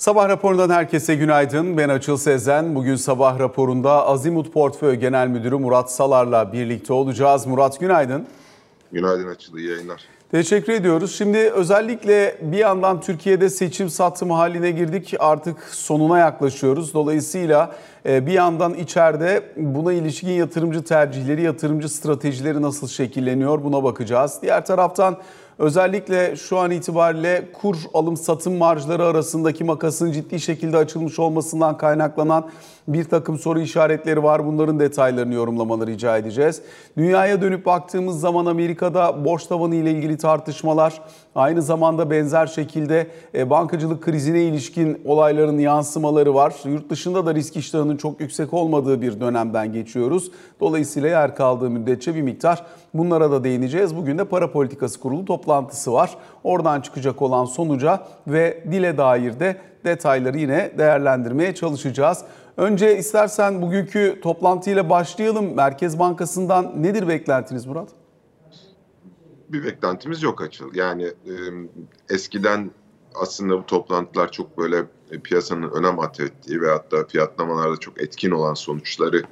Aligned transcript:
Sabah 0.00 0.28
raporundan 0.28 0.70
herkese 0.70 1.14
günaydın. 1.14 1.76
Ben 1.76 1.88
Açıl 1.88 2.16
Sezen. 2.16 2.74
Bugün 2.74 2.96
sabah 2.96 3.38
raporunda 3.38 4.06
Azimut 4.06 4.52
Portföy 4.52 4.94
Genel 4.94 5.28
Müdürü 5.28 5.56
Murat 5.56 5.92
Salar'la 5.92 6.52
birlikte 6.52 6.92
olacağız. 6.92 7.46
Murat 7.46 7.80
günaydın. 7.80 8.26
Günaydın 8.92 9.28
Açıl, 9.28 9.56
iyi 9.56 9.68
yayınlar. 9.68 10.02
Teşekkür 10.30 10.72
ediyoruz. 10.72 11.14
Şimdi 11.18 11.38
özellikle 11.38 12.38
bir 12.42 12.58
yandan 12.58 13.00
Türkiye'de 13.00 13.50
seçim 13.50 13.90
satımı 13.90 14.34
haline 14.34 14.70
girdik. 14.70 15.14
Artık 15.18 15.58
sonuna 15.62 16.18
yaklaşıyoruz. 16.18 16.94
Dolayısıyla 16.94 17.76
e, 18.06 18.26
bir 18.26 18.32
yandan 18.32 18.74
içeride 18.74 19.42
buna 19.56 19.92
ilişkin 19.92 20.28
yatırımcı 20.28 20.84
tercihleri, 20.84 21.42
yatırımcı 21.42 21.88
stratejileri 21.88 22.62
nasıl 22.62 22.88
şekilleniyor 22.88 23.64
buna 23.64 23.84
bakacağız. 23.84 24.38
Diğer 24.42 24.66
taraftan 24.66 25.16
Özellikle 25.60 26.36
şu 26.36 26.58
an 26.58 26.70
itibariyle 26.70 27.48
kur 27.52 27.76
alım 27.94 28.16
satım 28.16 28.56
marjları 28.56 29.04
arasındaki 29.04 29.64
makasın 29.64 30.12
ciddi 30.12 30.40
şekilde 30.40 30.76
açılmış 30.76 31.18
olmasından 31.18 31.76
kaynaklanan 31.76 32.50
bir 32.92 33.04
takım 33.04 33.38
soru 33.38 33.60
işaretleri 33.60 34.22
var. 34.22 34.46
Bunların 34.46 34.80
detaylarını 34.80 35.34
yorumlamaları 35.34 35.90
rica 35.90 36.16
edeceğiz. 36.16 36.62
Dünyaya 36.96 37.42
dönüp 37.42 37.66
baktığımız 37.66 38.20
zaman 38.20 38.46
Amerika'da 38.46 39.24
borç 39.24 39.46
tavanı 39.46 39.74
ile 39.74 39.90
ilgili 39.90 40.16
tartışmalar, 40.16 41.00
aynı 41.34 41.62
zamanda 41.62 42.10
benzer 42.10 42.46
şekilde 42.46 43.06
e, 43.34 43.50
bankacılık 43.50 44.02
krizine 44.02 44.42
ilişkin 44.42 45.00
olayların 45.04 45.58
yansımaları 45.58 46.34
var. 46.34 46.54
Yurt 46.64 46.90
dışında 46.90 47.26
da 47.26 47.34
risk 47.34 47.56
iştahının 47.56 47.96
çok 47.96 48.20
yüksek 48.20 48.54
olmadığı 48.54 49.02
bir 49.02 49.20
dönemden 49.20 49.72
geçiyoruz. 49.72 50.30
Dolayısıyla 50.60 51.08
yer 51.08 51.34
kaldığı 51.36 51.70
müddetçe 51.70 52.14
bir 52.14 52.22
miktar 52.22 52.62
bunlara 52.94 53.30
da 53.30 53.44
değineceğiz. 53.44 53.96
Bugün 53.96 54.18
de 54.18 54.24
para 54.24 54.52
politikası 54.52 55.00
kurulu 55.00 55.24
toplantısı 55.24 55.92
var. 55.92 56.10
Oradan 56.44 56.80
çıkacak 56.80 57.22
olan 57.22 57.44
sonuca 57.44 58.00
ve 58.26 58.64
dile 58.72 58.98
dair 58.98 59.40
de 59.40 59.56
detayları 59.84 60.38
yine 60.38 60.70
değerlendirmeye 60.78 61.54
çalışacağız. 61.54 62.24
Önce 62.60 62.98
istersen 62.98 63.62
bugünkü 63.62 64.18
toplantıyla 64.22 64.90
başlayalım. 64.90 65.54
Merkez 65.54 65.98
Bankası'ndan 65.98 66.82
nedir 66.82 67.08
beklentiniz 67.08 67.66
Murat? 67.66 67.88
Bir 69.48 69.64
beklentimiz 69.64 70.22
yok 70.22 70.42
açıl. 70.42 70.74
Yani 70.74 71.04
e, 71.04 71.34
eskiden 72.10 72.70
aslında 73.14 73.58
bu 73.58 73.66
toplantılar 73.66 74.32
çok 74.32 74.58
böyle 74.58 74.84
e, 75.10 75.18
piyasanın 75.20 75.70
önem 75.70 76.00
atfettiği 76.00 76.60
ve 76.60 76.70
hatta 76.70 77.06
fiyatlamalarda 77.06 77.76
çok 77.76 78.02
etkin 78.02 78.30
olan 78.30 78.54
sonuçları 78.54 79.22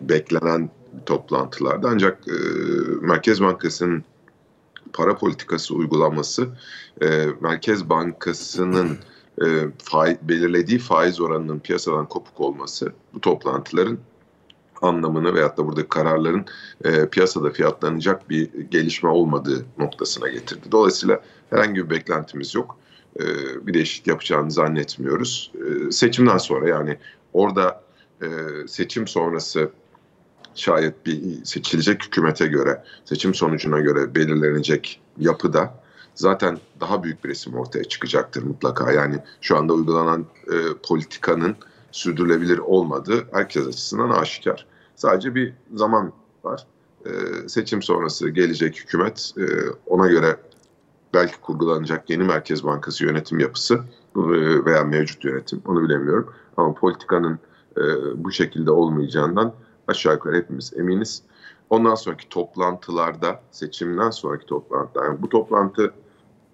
beklenen 0.00 0.70
toplantılarda 1.06 1.88
ancak 1.88 2.28
e, 2.28 2.34
Merkez 3.00 3.40
Bankası'nın 3.40 4.04
para 4.92 5.16
politikası 5.16 5.74
uygulaması 5.74 6.48
e, 7.02 7.26
Merkez 7.40 7.88
Bankası'nın 7.88 8.98
e, 9.42 9.46
faiz, 9.78 10.16
belirlediği 10.22 10.78
faiz 10.78 11.20
oranının 11.20 11.58
piyasadan 11.58 12.08
kopuk 12.08 12.40
olması 12.40 12.92
bu 13.14 13.20
toplantıların 13.20 13.98
anlamını 14.82 15.34
veyahut 15.34 15.58
da 15.58 15.66
burada 15.66 15.88
kararların 15.88 16.44
e, 16.84 17.08
piyasada 17.08 17.50
fiyatlanacak 17.50 18.30
bir 18.30 18.54
gelişme 18.70 19.08
olmadığı 19.08 19.64
noktasına 19.78 20.28
getirdi. 20.28 20.72
Dolayısıyla 20.72 21.20
herhangi 21.50 21.84
bir 21.84 21.90
beklentimiz 21.90 22.54
yok. 22.54 22.78
E, 23.20 23.24
bir 23.66 23.74
değişiklik 23.74 24.06
yapacağını 24.06 24.50
zannetmiyoruz. 24.50 25.52
E, 25.54 25.92
seçimden 25.92 26.38
sonra 26.38 26.68
yani 26.68 26.98
orada 27.32 27.82
e, 28.22 28.26
seçim 28.66 29.08
sonrası 29.08 29.70
şayet 30.54 31.06
bir 31.06 31.44
seçilecek 31.44 32.04
hükümete 32.04 32.46
göre, 32.46 32.84
seçim 33.04 33.34
sonucuna 33.34 33.80
göre 33.80 34.14
belirlenecek 34.14 35.00
yapıda 35.18 35.83
zaten 36.14 36.58
daha 36.80 37.02
büyük 37.02 37.24
bir 37.24 37.28
resim 37.28 37.54
ortaya 37.54 37.84
çıkacaktır 37.84 38.42
mutlaka. 38.42 38.92
Yani 38.92 39.18
şu 39.40 39.56
anda 39.56 39.72
uygulanan 39.72 40.26
e, 40.46 40.56
politikanın 40.88 41.56
sürdürülebilir 41.92 42.58
olmadığı 42.58 43.24
herkes 43.32 43.66
açısından 43.66 44.10
aşikar. 44.10 44.66
Sadece 44.96 45.34
bir 45.34 45.52
zaman 45.74 46.12
var. 46.44 46.66
E, 47.06 47.10
seçim 47.48 47.82
sonrası 47.82 48.28
gelecek 48.28 48.80
hükümet 48.80 49.32
e, 49.38 49.44
ona 49.86 50.08
göre 50.08 50.36
belki 51.14 51.40
kurgulanacak 51.40 52.10
yeni 52.10 52.24
Merkez 52.24 52.64
Bankası 52.64 53.04
yönetim 53.04 53.38
yapısı 53.38 53.74
e, 54.16 54.20
veya 54.64 54.84
mevcut 54.84 55.24
yönetim 55.24 55.62
onu 55.66 55.82
bilemiyorum. 55.82 56.32
Ama 56.56 56.74
politikanın 56.74 57.38
e, 57.76 57.82
bu 58.24 58.32
şekilde 58.32 58.70
olmayacağından 58.70 59.54
aşağı 59.88 60.12
yukarı 60.14 60.36
hepimiz 60.36 60.72
eminiz. 60.76 61.22
Ondan 61.70 61.94
sonraki 61.94 62.28
toplantılarda, 62.28 63.40
seçimden 63.50 64.10
sonraki 64.10 64.46
toplantılar, 64.46 65.04
yani 65.04 65.22
bu 65.22 65.28
toplantı 65.28 65.94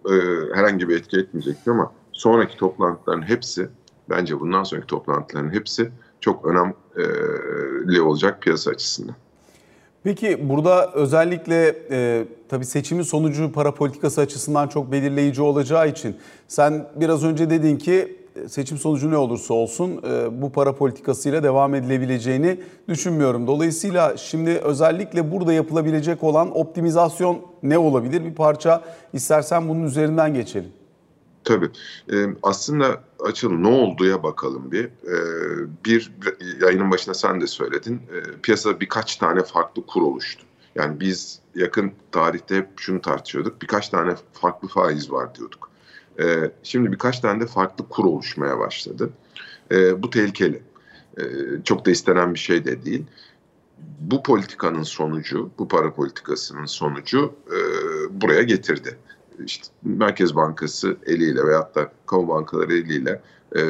e, 0.07 0.13
herhangi 0.55 0.89
bir 0.89 0.97
etki 0.97 1.17
etmeyecekti 1.19 1.71
ama 1.71 1.93
sonraki 2.13 2.57
toplantıların 2.57 3.23
hepsi, 3.23 3.69
bence 4.11 4.41
bundan 4.41 4.63
sonraki 4.63 4.87
toplantıların 4.87 5.53
hepsi 5.53 5.91
çok 6.21 6.45
önemli 6.45 8.01
olacak 8.01 8.43
piyasa 8.43 8.71
açısından. 8.71 9.15
Peki 10.05 10.49
burada 10.49 10.93
özellikle 10.93 11.77
e, 11.91 12.25
tabii 12.49 12.65
seçimin 12.65 13.03
sonucu 13.03 13.53
para 13.53 13.75
politikası 13.75 14.21
açısından 14.21 14.69
çok 14.69 14.93
belirleyici 14.93 15.43
olacağı 15.43 15.89
için 15.89 16.17
sen 16.49 16.89
biraz 16.97 17.25
önce 17.25 17.51
dedin 17.51 17.77
ki 17.77 18.20
seçim 18.49 18.79
sonucu 18.79 19.11
ne 19.11 19.17
olursa 19.17 19.55
olsun 19.55 20.03
e, 20.09 20.43
bu 20.43 20.53
para 20.53 20.75
politikasıyla 20.75 21.43
devam 21.43 21.75
edilebileceğini 21.75 22.61
düşünmüyorum. 22.89 23.47
Dolayısıyla 23.47 24.17
şimdi 24.17 24.51
özellikle 24.51 25.33
burada 25.33 25.53
yapılabilecek 25.53 26.25
olan 26.25 26.59
optimizasyon 26.59 27.39
ne 27.63 27.79
olabilir? 27.79 28.25
Bir 28.25 28.35
parça 28.35 28.85
istersen 29.13 29.69
bunun 29.69 29.83
üzerinden 29.83 30.35
geçelim. 30.35 30.73
Tabii. 31.45 31.71
Ee, 32.13 32.27
aslında 32.43 33.01
açıl 33.21 33.51
ne 33.51 33.69
olduya 33.69 34.23
bakalım 34.23 34.73
bir. 34.73 34.85
Ee, 34.85 35.85
bir 35.85 36.13
yayının 36.61 36.91
başında 36.91 37.15
sen 37.15 37.41
de 37.41 37.47
söyledin. 37.47 38.03
Piyasada 38.43 38.81
birkaç 38.81 39.17
tane 39.17 39.43
farklı 39.43 39.87
kur 39.87 40.03
oluştu. 40.03 40.45
Yani 40.75 41.01
biz 41.01 41.41
yakın 41.55 41.93
tarihte 42.13 42.57
hep 42.57 42.69
şunu 42.77 43.01
tartışıyorduk. 43.01 43.63
Birkaç 43.63 43.89
tane 43.89 44.15
farklı 44.33 44.69
faiz 44.69 45.13
var 45.13 45.35
diyorduk. 45.35 45.70
E, 46.21 46.51
şimdi 46.63 46.93
birkaç 46.93 47.21
tane 47.21 47.41
de 47.41 47.47
farklı 47.47 47.89
kur 47.89 48.05
oluşmaya 48.05 48.59
başladı. 48.59 49.11
E, 49.73 50.03
bu 50.03 50.11
tehlikeli. 50.11 50.63
E, 51.19 51.23
çok 51.65 51.87
da 51.87 51.91
istenen 51.91 52.35
bir 52.35 52.39
şey 52.39 52.65
de 52.65 52.85
değil. 52.85 53.05
Bu 54.01 54.23
politikanın 54.23 54.83
sonucu, 54.83 55.51
bu 55.59 55.69
para 55.69 55.95
politikasının 55.95 56.67
sonucu 56.67 57.35
e, 57.47 57.59
buraya 58.21 58.43
getirdi. 58.43 58.99
İşte 59.45 59.67
Merkez 59.83 60.37
Bankası 60.37 60.97
eliyle 61.07 61.47
veyahut 61.47 61.75
da 61.75 61.93
kamu 62.07 62.29
bankaları 62.29 62.77
eliyle 62.77 63.21
e, 63.57 63.61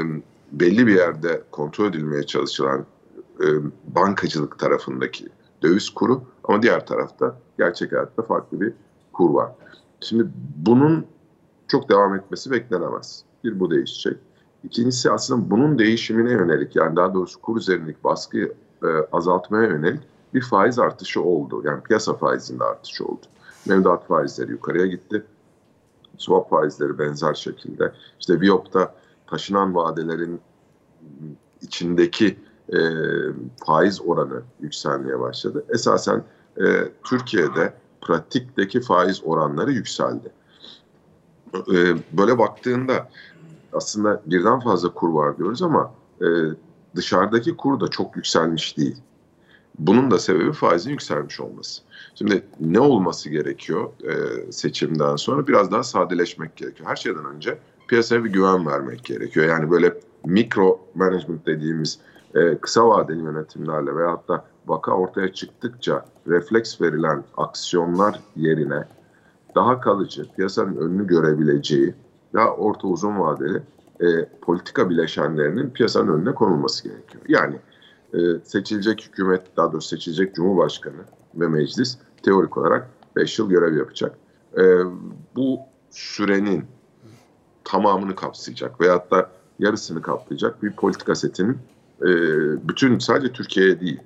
belli 0.53 0.87
bir 0.87 0.95
yerde 0.95 1.43
kontrol 1.51 1.89
edilmeye 1.89 2.27
çalışılan 2.27 2.87
e, 3.41 3.47
bankacılık 3.85 4.59
tarafındaki 4.59 5.29
döviz 5.63 5.91
kuru 5.91 6.23
ama 6.45 6.63
diğer 6.63 6.87
tarafta 6.87 7.39
gerçek 7.59 7.93
hayatta 7.93 8.23
farklı 8.23 8.61
bir 8.61 8.73
kur 9.13 9.31
var. 9.31 9.53
Şimdi 10.01 10.27
bunun 10.57 11.07
çok 11.71 11.89
devam 11.89 12.15
etmesi 12.15 12.51
beklenemez. 12.51 13.25
Bir 13.45 13.61
bu 13.61 13.71
değişecek. 13.71 14.17
İkincisi 14.65 15.11
aslında 15.11 15.51
bunun 15.51 15.79
değişimine 15.79 16.33
yönelik 16.33 16.77
yani 16.77 16.97
daha 16.97 17.15
doğrusu 17.15 17.41
kur 17.41 17.57
üzerindeki 17.57 18.05
baskıyı 18.05 18.53
e, 18.83 18.87
azaltmaya 19.13 19.69
yönelik 19.69 20.01
bir 20.35 20.43
faiz 20.43 20.79
artışı 20.79 21.23
oldu. 21.23 21.63
Yani 21.65 21.83
piyasa 21.83 22.15
faizinde 22.15 22.65
artışı 22.65 23.05
oldu. 23.05 23.27
Mevduat 23.67 24.07
faizleri 24.07 24.51
yukarıya 24.51 24.87
gitti. 24.87 25.25
Swap 26.19 26.51
faizleri 26.51 26.99
benzer 26.99 27.35
şekilde. 27.35 27.93
İşte 28.21 28.41
Viyop'ta 28.41 28.95
taşınan 29.27 29.75
vadelerin 29.75 30.41
içindeki 31.63 32.39
e, 32.73 32.79
faiz 33.67 34.01
oranı 34.07 34.43
yükselmeye 34.61 35.21
başladı. 35.21 35.65
Esasen 35.69 36.25
e, 36.61 36.65
Türkiye'de 37.05 37.75
pratikteki 38.01 38.81
faiz 38.81 39.25
oranları 39.25 39.73
yükseldi. 39.73 40.33
E, 41.55 41.97
böyle 42.13 42.39
baktığında 42.39 43.09
aslında 43.73 44.23
birden 44.27 44.61
fazla 44.61 44.95
kur 44.95 45.09
var 45.09 45.39
diyoruz 45.39 45.63
ama 45.63 45.93
e, 46.21 46.27
dışarıdaki 46.97 47.57
kur 47.57 47.81
da 47.81 47.89
çok 47.89 48.17
yükselmiş 48.17 48.77
değil. 48.79 48.97
Bunun 49.79 50.11
da 50.11 50.19
sebebi 50.19 50.53
faizin 50.53 50.91
yükselmiş 50.91 51.41
olması. 51.41 51.83
Şimdi 52.15 52.45
ne 52.61 52.81
olması 52.81 53.31
gerekiyor 53.31 53.91
e, 54.03 54.13
seçimden 54.53 55.17
sonra? 55.17 55.47
Biraz 55.47 55.73
daha 55.73 55.83
sadeleşmek 55.83 56.57
gerekiyor. 56.57 56.89
Her 56.89 56.97
şeyden 56.97 57.25
önce 57.25 57.59
piyasaya 57.89 58.25
bir 58.25 58.33
güven 58.33 58.67
vermek 58.67 59.05
gerekiyor. 59.05 59.47
Yani 59.47 59.71
böyle 59.71 59.95
mikro 60.25 60.81
management 60.95 61.47
dediğimiz 61.47 61.99
e, 62.35 62.59
kısa 62.59 62.89
vadeli 62.89 63.23
yönetimlerle 63.23 63.97
veyahut 63.97 64.29
da 64.29 64.45
vaka 64.67 64.93
ortaya 64.93 65.33
çıktıkça 65.33 66.05
refleks 66.29 66.81
verilen 66.81 67.25
aksiyonlar 67.37 68.21
yerine 68.37 68.85
daha 69.55 69.81
kalıcı, 69.81 70.33
piyasanın 70.37 70.77
önünü 70.77 71.07
görebileceği 71.07 71.95
daha 72.35 72.51
orta 72.51 72.89
uzun 72.89 73.19
vadeli 73.19 73.63
e, 74.01 74.25
politika 74.41 74.91
bileşenlerinin 74.91 75.71
piyasanın 75.71 76.13
önüne 76.13 76.35
konulması 76.35 76.89
gerekiyor. 76.89 77.25
Yani 77.29 77.57
e, 78.15 78.19
seçilecek 78.45 79.07
hükümet, 79.09 79.57
daha 79.57 79.73
doğrusu 79.73 79.89
seçilecek 79.89 80.35
cumhurbaşkanı 80.35 81.03
ve 81.35 81.49
meclis 81.49 81.99
teorik 82.23 82.57
olarak 82.57 82.91
5 83.17 83.39
yıl 83.39 83.51
görev 83.51 83.77
yapacak. 83.77 84.17
E, 84.59 84.63
bu 85.37 85.59
sürenin 85.91 86.65
tamamını 87.65 88.15
kapsayacak 88.15 88.81
veyahut 88.81 89.11
da 89.11 89.31
yarısını 89.59 90.03
kaplayacak 90.03 90.63
bir 90.63 90.73
politika 90.73 91.15
setinin 91.15 91.59
e, 92.03 92.09
bütün 92.69 92.99
sadece 92.99 93.33
Türkiye'ye 93.33 93.81
değil, 93.81 94.01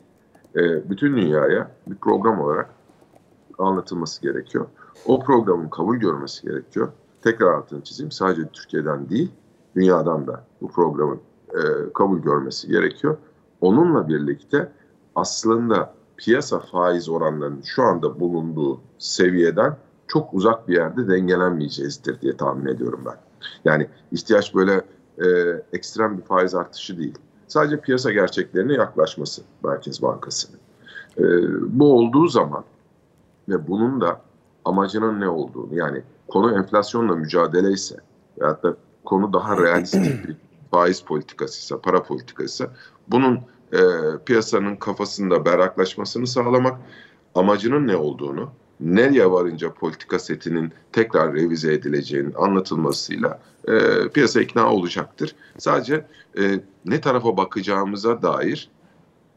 e, 0.57 0.91
bütün 0.91 1.17
dünyaya 1.17 1.71
bir 1.87 1.97
program 1.97 2.41
olarak 2.41 2.71
anlatılması 3.59 4.23
gerekiyor. 4.23 4.67
O 5.07 5.21
programın 5.21 5.69
kabul 5.69 5.97
görmesi 5.97 6.43
gerekiyor. 6.43 6.89
Tekrar 7.23 7.53
altını 7.53 7.85
çizeyim. 7.85 8.13
Sadece 8.13 8.49
Türkiye'den 8.49 9.09
değil, 9.09 9.31
dünyadan 9.77 10.27
da 10.27 10.45
bu 10.61 10.69
programın 10.69 11.21
e, 11.55 11.93
kabul 11.95 12.19
görmesi 12.19 12.69
gerekiyor. 12.69 13.17
Onunla 13.61 14.09
birlikte 14.09 14.73
aslında 15.15 15.95
piyasa 16.17 16.61
faiz 16.61 17.09
oranlarının 17.09 17.63
şu 17.63 17.83
anda 17.83 18.21
bulunduğu 18.21 18.81
seviyeden 18.99 19.77
çok 20.09 20.35
uzak 20.35 20.69
bir 20.69 20.75
yerde 20.75 21.09
dengelenmeyeceğizdir 21.09 22.21
diye 22.21 22.37
tahmin 22.37 22.67
ediyorum 22.67 23.01
ben. 23.07 23.17
Yani 23.65 23.89
ihtiyaç 24.13 24.55
böyle 24.55 24.83
e, 25.19 25.27
ekstrem 25.73 26.19
bir 26.19 26.23
faiz 26.23 26.55
artışı 26.55 26.99
değil. 26.99 27.19
Sadece 27.49 27.81
piyasa 27.81 28.13
gerçeklerine 28.13 28.73
yaklaşması 28.73 29.43
Merkez 29.65 30.03
Bankası'nın. 30.03 30.59
E, 31.19 31.25
bu 31.79 31.93
olduğu 31.93 32.29
zaman 32.29 32.65
ve 33.49 33.69
bunun 33.69 34.01
da 34.01 34.21
amacının 34.65 35.21
ne 35.21 35.29
olduğunu 35.29 35.75
yani 35.75 36.03
konu 36.29 36.59
enflasyonla 36.59 37.17
mücadele 37.17 37.73
ise 37.73 37.97
veyahut 38.41 38.63
da 38.63 38.77
konu 39.05 39.33
daha 39.33 39.63
realistik 39.63 40.29
bir 40.29 40.37
faiz 40.71 41.01
politikası 41.01 41.59
ise, 41.59 41.79
para 41.83 42.03
politikası 42.03 42.65
ise 42.65 42.71
bunun 43.09 43.41
e, 43.73 43.81
piyasanın 44.27 44.77
kafasında 44.77 45.45
berraklaşmasını 45.45 46.27
sağlamak, 46.27 46.81
amacının 47.35 47.87
ne 47.87 47.97
olduğunu, 47.97 48.51
nereye 48.81 49.31
varınca 49.31 49.73
politika 49.73 50.19
setinin 50.19 50.73
tekrar 50.93 51.35
revize 51.35 51.73
edileceğinin 51.73 52.35
anlatılmasıyla 52.39 53.41
e, 53.69 54.09
piyasa 54.09 54.41
ikna 54.41 54.73
olacaktır. 54.73 55.35
Sadece 55.59 56.07
e, 56.39 56.61
ne 56.85 57.01
tarafa 57.01 57.37
bakacağımıza 57.37 58.23
dair 58.23 58.71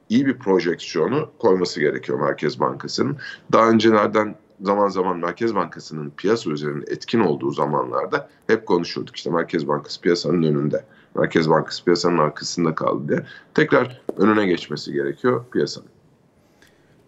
iyi 0.10 0.26
bir 0.26 0.38
projeksiyonu 0.38 1.30
koyması 1.40 1.80
gerekiyor 1.80 2.20
Merkez 2.20 2.60
Bankası'nın. 2.60 3.18
Daha 3.52 3.70
öncelerden 3.70 4.36
zaman 4.62 4.88
zaman 4.88 5.18
Merkez 5.18 5.56
Bankası'nın 5.56 6.10
piyasa 6.10 6.50
üzerinde 6.50 6.86
etkin 6.92 7.20
olduğu 7.20 7.52
zamanlarda 7.52 8.30
hep 8.48 8.66
konuşurduk. 8.66 9.16
İşte 9.16 9.30
Merkez 9.30 9.68
Bankası 9.68 10.02
piyasanın 10.02 10.44
önünde, 10.44 10.86
Merkez 11.16 11.50
Bankası 11.50 11.86
piyasanın 11.86 12.18
arkasında 12.18 12.76
kaldı 12.76 13.08
diye. 13.08 13.26
Tekrar 13.54 14.02
önüne 14.18 14.46
geçmesi 14.46 14.94
gerekiyor 14.94 15.46
piyasanın. 15.52 15.88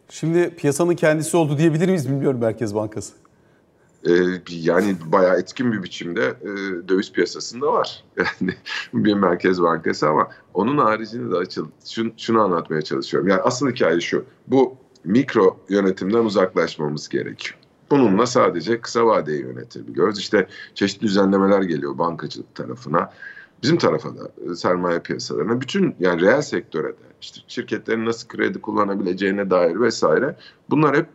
Şimdi 0.09 0.55
piyasanın 0.55 0.95
kendisi 0.95 1.37
oldu 1.37 1.57
diyebilir 1.57 1.87
miyiz 1.87 2.09
bilmiyorum 2.09 2.39
Merkez 2.39 2.75
Bankası. 2.75 3.13
Ee, 4.07 4.11
yani 4.49 4.95
bayağı 5.05 5.39
etkin 5.39 5.71
bir 5.71 5.83
biçimde 5.83 6.33
e, 6.41 6.47
döviz 6.89 7.11
piyasasında 7.11 7.73
var. 7.73 8.03
Yani 8.17 8.53
bir 8.93 9.13
merkez 9.13 9.61
bankası 9.61 10.09
ama 10.09 10.27
onun 10.53 10.77
haricinde 10.77 11.31
de 11.31 11.37
açıl. 11.37 11.67
Şunu, 11.85 12.11
şunu 12.17 12.41
anlatmaya 12.41 12.81
çalışıyorum. 12.81 13.29
Yani 13.29 13.41
asıl 13.41 13.69
hikaye 13.69 14.01
şu. 14.01 14.25
Bu 14.47 14.77
mikro 15.03 15.59
yönetimden 15.69 16.25
uzaklaşmamız 16.25 17.09
gerekiyor. 17.09 17.59
Bununla 17.91 18.25
sadece 18.25 18.81
kısa 18.81 19.05
vadeyi 19.05 19.41
yönetebiliyoruz. 19.41 20.19
İşte 20.19 20.47
çeşitli 20.75 21.07
düzenlemeler 21.07 21.61
geliyor 21.61 21.97
bankacılık 21.97 22.55
tarafına. 22.55 23.11
Bizim 23.63 23.77
tarafa 23.77 24.15
da 24.15 24.31
e, 24.51 24.55
sermaye 24.55 24.99
piyasalarına, 24.99 25.61
bütün 25.61 25.95
yani 25.99 26.21
reel 26.21 26.41
sektöre 26.41 26.87
de 26.87 27.09
işte 27.21 27.41
şirketlerin 27.47 28.05
nasıl 28.05 28.27
kredi 28.27 28.61
kullanabileceğine 28.61 29.49
dair 29.49 29.79
vesaire 29.79 30.35
bunlar 30.69 30.97
hep 30.97 31.07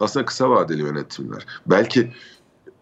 aslında 0.00 0.26
kısa 0.26 0.50
vadeli 0.50 0.82
yönetimler. 0.82 1.46
Belki 1.66 2.12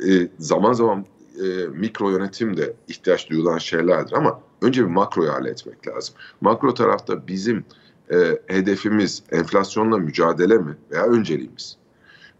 e, 0.08 0.28
zaman 0.38 0.72
zaman 0.72 1.06
e, 1.44 1.66
mikro 1.66 2.10
yönetim 2.10 2.56
de 2.56 2.76
ihtiyaç 2.88 3.30
duyulan 3.30 3.58
şeylerdir 3.58 4.12
ama 4.12 4.40
önce 4.62 4.82
bir 4.82 4.90
makroyu 4.90 5.32
halletmek 5.32 5.88
lazım. 5.88 6.14
Makro 6.40 6.74
tarafta 6.74 7.26
bizim 7.26 7.64
e, 8.12 8.38
hedefimiz 8.46 9.22
enflasyonla 9.30 9.98
mücadele 9.98 10.58
mi 10.58 10.76
veya 10.90 11.06
önceliğimiz? 11.06 11.76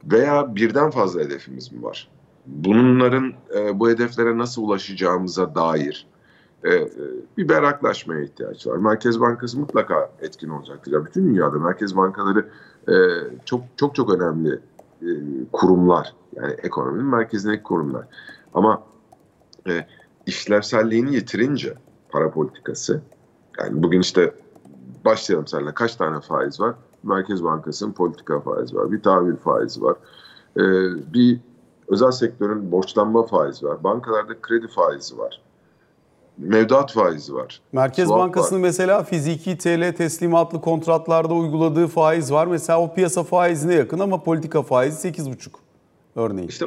Veya 0.04 0.56
birden 0.56 0.90
fazla 0.90 1.20
hedefimiz 1.20 1.72
mi 1.72 1.82
var? 1.82 2.08
Bunların 2.46 3.32
e, 3.56 3.80
bu 3.80 3.88
hedeflere 3.88 4.38
nasıl 4.38 4.62
ulaşacağımıza 4.62 5.54
dair 5.54 6.06
e, 6.64 6.88
bir 7.36 7.48
berraklaşmaya 7.48 8.22
ihtiyaç 8.22 8.66
var. 8.66 8.76
Merkez 8.76 9.20
Bankası 9.20 9.60
mutlaka 9.60 10.10
etkin 10.20 10.48
olacaktır. 10.48 10.92
Ya 10.92 11.04
bütün 11.04 11.26
dünyada 11.26 11.58
merkez 11.58 11.96
bankaları 11.96 12.48
e, 12.88 12.94
çok 13.44 13.62
çok 13.76 13.94
çok 13.94 14.14
önemli 14.14 14.60
e, 15.02 15.08
kurumlar. 15.52 16.14
Yani 16.36 16.52
ekonominin 16.52 17.06
merkezindeki 17.06 17.62
kurumlar. 17.62 18.06
Ama 18.54 18.82
e, 19.68 19.86
işlevselliğini 20.26 21.14
yitirince 21.14 21.74
para 22.08 22.30
politikası 22.30 23.02
yani 23.58 23.82
bugün 23.82 24.00
işte 24.00 24.34
başlayalım 25.04 25.46
seninle 25.46 25.74
kaç 25.74 25.96
tane 25.96 26.20
faiz 26.20 26.60
var? 26.60 26.74
Merkez 27.02 27.44
Bankası'nın 27.44 27.92
politika 27.92 28.40
faizi 28.40 28.76
var. 28.76 28.92
Bir 28.92 29.02
tahvil 29.02 29.36
faizi 29.36 29.82
var. 29.82 29.96
E, 30.56 30.62
bir 31.14 31.40
özel 31.88 32.10
sektörün 32.10 32.72
borçlanma 32.72 33.26
faizi 33.26 33.66
var. 33.66 33.84
Bankalarda 33.84 34.40
kredi 34.40 34.68
faizi 34.68 35.18
var 35.18 35.40
mevduat 36.38 36.92
faizi 36.92 37.34
var. 37.34 37.60
Merkez 37.72 38.08
Swap 38.08 38.18
Bankası'nın 38.18 38.62
var. 38.62 38.66
mesela 38.66 39.02
fiziki 39.02 39.58
TL 39.58 39.92
teslimatlı 39.96 40.60
kontratlarda 40.60 41.34
uyguladığı 41.34 41.86
faiz 41.86 42.32
var. 42.32 42.46
Mesela 42.46 42.80
o 42.80 42.94
piyasa 42.94 43.22
faizine 43.22 43.74
yakın 43.74 43.98
ama 43.98 44.22
politika 44.22 44.62
faizi 44.62 45.08
8,5 45.08 45.48
örneğin. 46.16 46.48
İşte 46.48 46.66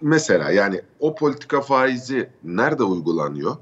mesela 0.00 0.50
yani 0.50 0.82
o 1.00 1.14
politika 1.14 1.60
faizi 1.60 2.30
nerede 2.44 2.84
uygulanıyor? 2.84 3.56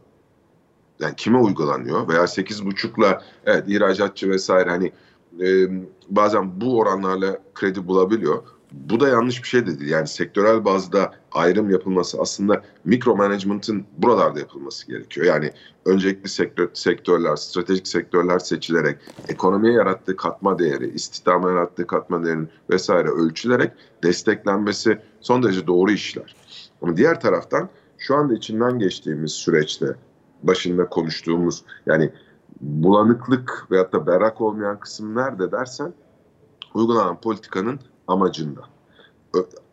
Yani 1.01 1.15
kime 1.17 1.39
uygulanıyor? 1.39 2.09
Veya 2.09 2.23
8,5'la 2.23 3.23
evet 3.47 3.65
ihracatçı 3.69 4.31
vesaire 4.31 4.71
hani 4.71 4.93
e, 5.41 5.69
bazen 6.09 6.61
bu 6.61 6.79
oranlarla 6.79 7.39
kredi 7.55 7.87
bulabiliyor 7.87 8.43
bu 8.73 9.01
da 9.01 9.09
yanlış 9.09 9.43
bir 9.43 9.49
şey 9.49 9.67
de 9.67 9.81
değil. 9.81 9.91
Yani 9.91 10.09
sektörel 10.09 10.65
bazda 10.65 11.13
ayrım 11.33 11.71
yapılması 11.71 12.21
aslında 12.21 12.63
mikro 12.85 13.17
management'ın 13.17 13.85
buralarda 13.99 14.39
yapılması 14.39 14.87
gerekiyor. 14.87 15.27
Yani 15.27 15.53
öncelikli 15.85 16.29
sektör, 16.29 16.69
sektörler, 16.75 17.37
stratejik 17.37 17.89
sektörler 17.89 18.39
seçilerek 18.39 18.99
ekonomiye 19.29 19.73
yarattığı 19.73 20.17
katma 20.17 20.59
değeri, 20.59 20.91
istihdama 20.91 21.51
yarattığı 21.51 21.87
katma 21.87 22.25
değerinin 22.25 22.49
vesaire 22.71 23.09
ölçülerek 23.09 23.73
desteklenmesi 24.05 24.99
son 25.21 25.43
derece 25.43 25.67
doğru 25.67 25.91
işler. 25.91 26.37
Ama 26.83 26.97
diğer 26.97 27.21
taraftan 27.21 27.69
şu 27.99 28.17
anda 28.17 28.35
içinden 28.35 28.79
geçtiğimiz 28.79 29.33
süreçte 29.33 29.87
başında 30.43 30.89
konuştuğumuz 30.89 31.65
yani 31.87 32.13
bulanıklık 32.61 33.67
veyahut 33.71 33.93
da 33.93 34.07
berrak 34.07 34.41
olmayan 34.41 34.81
kısım 34.81 35.17
nerede 35.17 35.53
dersen 35.53 35.93
uygulanan 36.75 37.21
politikanın 37.21 37.81
amacında. 38.09 38.61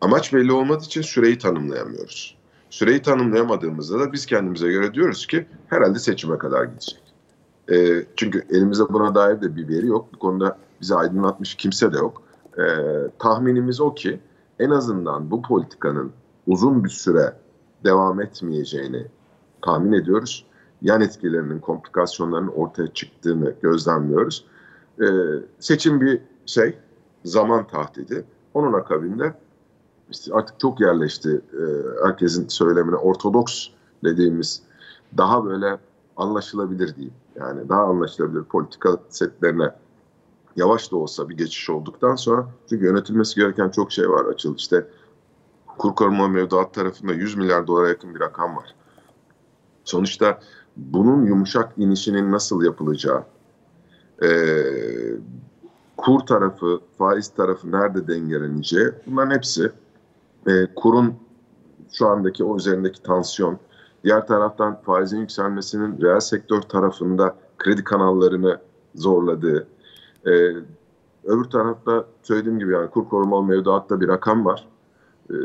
Amaç 0.00 0.32
belli 0.32 0.52
olmadığı 0.52 0.84
için 0.84 1.02
süreyi 1.02 1.38
tanımlayamıyoruz. 1.38 2.38
Süreyi 2.70 3.02
tanımlayamadığımızda 3.02 4.00
da 4.00 4.12
biz 4.12 4.26
kendimize 4.26 4.72
göre 4.72 4.94
diyoruz 4.94 5.26
ki 5.26 5.46
herhalde 5.68 5.98
seçime 5.98 6.38
kadar 6.38 6.64
gidecek. 6.64 7.02
E, 7.72 8.06
çünkü 8.16 8.46
elimizde 8.50 8.88
buna 8.88 9.14
dair 9.14 9.40
de 9.40 9.56
bir 9.56 9.68
veri 9.68 9.86
yok. 9.86 10.08
Bu 10.14 10.18
konuda 10.18 10.58
bizi 10.80 10.94
aydınlatmış 10.94 11.54
kimse 11.54 11.92
de 11.92 11.96
yok. 11.96 12.22
E, 12.58 12.64
tahminimiz 13.18 13.80
o 13.80 13.94
ki 13.94 14.20
en 14.58 14.70
azından 14.70 15.30
bu 15.30 15.42
politikanın 15.42 16.12
uzun 16.46 16.84
bir 16.84 16.88
süre 16.88 17.32
devam 17.84 18.20
etmeyeceğini 18.20 19.06
tahmin 19.62 19.92
ediyoruz. 19.92 20.46
Yan 20.84 21.00
etkilerinin, 21.00 21.58
komplikasyonlarının 21.58 22.52
ortaya 22.52 22.92
çıktığını 22.92 23.54
gözlemliyoruz. 23.62 24.44
E, 25.00 25.06
seçim 25.60 26.00
bir 26.00 26.20
şey, 26.46 26.78
zaman 27.24 27.66
tahdidi. 27.66 28.24
Onun 28.54 28.72
akabinde 28.72 29.34
işte 30.10 30.34
artık 30.34 30.60
çok 30.60 30.80
yerleşti 30.80 31.40
e, 31.52 31.62
herkesin 32.06 32.48
söylemine 32.48 32.96
ortodoks 32.96 33.66
dediğimiz 34.04 34.62
daha 35.16 35.44
böyle 35.44 35.78
anlaşılabilir 36.16 36.96
diyeyim. 36.96 37.14
Yani 37.36 37.68
daha 37.68 37.82
anlaşılabilir 37.82 38.44
politika 38.44 38.98
setlerine 39.08 39.70
yavaş 40.56 40.92
da 40.92 40.96
olsa 40.96 41.28
bir 41.28 41.36
geçiş 41.36 41.70
olduktan 41.70 42.16
sonra 42.16 42.46
çünkü 42.68 42.84
yönetilmesi 42.84 43.40
gereken 43.40 43.68
çok 43.68 43.92
şey 43.92 44.10
var 44.10 44.24
açıl 44.24 44.56
işte 44.56 44.86
kur 45.78 45.94
koruma 45.94 46.28
mevduat 46.28 46.74
tarafında 46.74 47.12
100 47.12 47.36
milyar 47.36 47.66
dolara 47.66 47.88
yakın 47.88 48.14
bir 48.14 48.20
rakam 48.20 48.56
var. 48.56 48.74
Sonuçta 49.84 50.40
bunun 50.76 51.26
yumuşak 51.26 51.72
inişinin 51.76 52.32
nasıl 52.32 52.62
yapılacağı, 52.62 53.24
e, 54.22 54.28
kur 55.96 56.20
tarafı, 56.20 56.80
faiz 56.98 57.28
tarafı 57.28 57.72
nerede 57.72 58.08
dengeleneceği 58.08 58.88
bunların 59.06 59.34
hepsi 59.34 59.72
e, 60.46 60.66
kurun 60.76 61.14
şu 61.92 62.08
andaki 62.08 62.44
o 62.44 62.56
üzerindeki 62.56 63.02
tansiyon, 63.02 63.58
diğer 64.04 64.26
taraftan 64.26 64.80
faizin 64.82 65.20
yükselmesinin 65.20 66.00
reel 66.00 66.20
sektör 66.20 66.60
tarafında 66.60 67.36
kredi 67.58 67.84
kanallarını 67.84 68.58
zorladığı, 68.94 69.66
e, 70.26 70.30
öbür 71.24 71.44
tarafta 71.44 72.04
söylediğim 72.22 72.58
gibi 72.58 72.72
yani 72.72 72.90
kur 72.90 73.08
korumalı 73.08 73.44
mevduatta 73.44 74.00
bir 74.00 74.08
rakam 74.08 74.44
var. 74.44 74.68
E, 75.30 75.36